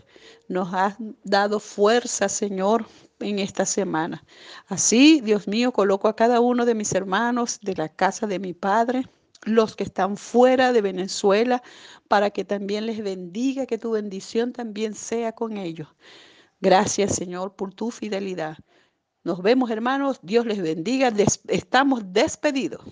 nos 0.49 0.75
has 0.75 0.97
dado 1.25 1.61
fuerza, 1.61 2.29
Señor, 2.29 2.85
en 3.21 3.39
esta 3.39 3.65
semana. 3.65 4.23
Así, 4.67 5.23
Dios 5.23 5.49
mío, 5.49 5.73
coloco 5.73 6.09
a 6.09 6.17
cada 6.17 6.41
uno 6.41 6.67
de 6.67 6.75
mis 6.75 6.93
hermanos 6.93 7.59
de 7.63 7.77
la 7.77 7.89
casa 7.89 8.27
de 8.27 8.39
mi 8.39 8.53
Padre, 8.53 9.07
los 9.45 9.77
que 9.77 9.85
están 9.85 10.17
fuera 10.17 10.73
de 10.73 10.83
Venezuela, 10.83 11.63
para 12.09 12.31
que 12.31 12.45
también 12.45 12.87
les 12.87 13.03
bendiga, 13.03 13.67
que 13.67 13.79
tu 13.79 13.93
bendición 13.93 14.53
también 14.53 14.95
sea 14.95 15.33
con 15.33 15.57
ellos. 15.57 15.89
Gracias, 16.61 17.15
Señor, 17.15 17.57
por 17.57 17.73
tu 17.75 17.91
fidelidad. 17.91 18.59
Nos 19.25 19.43
vemos, 19.43 19.71
hermanos. 19.71 20.19
Dios 20.23 20.47
les 20.47 20.61
bendiga. 20.61 21.13
estamos 21.49 22.13
despedidos. 22.13 22.85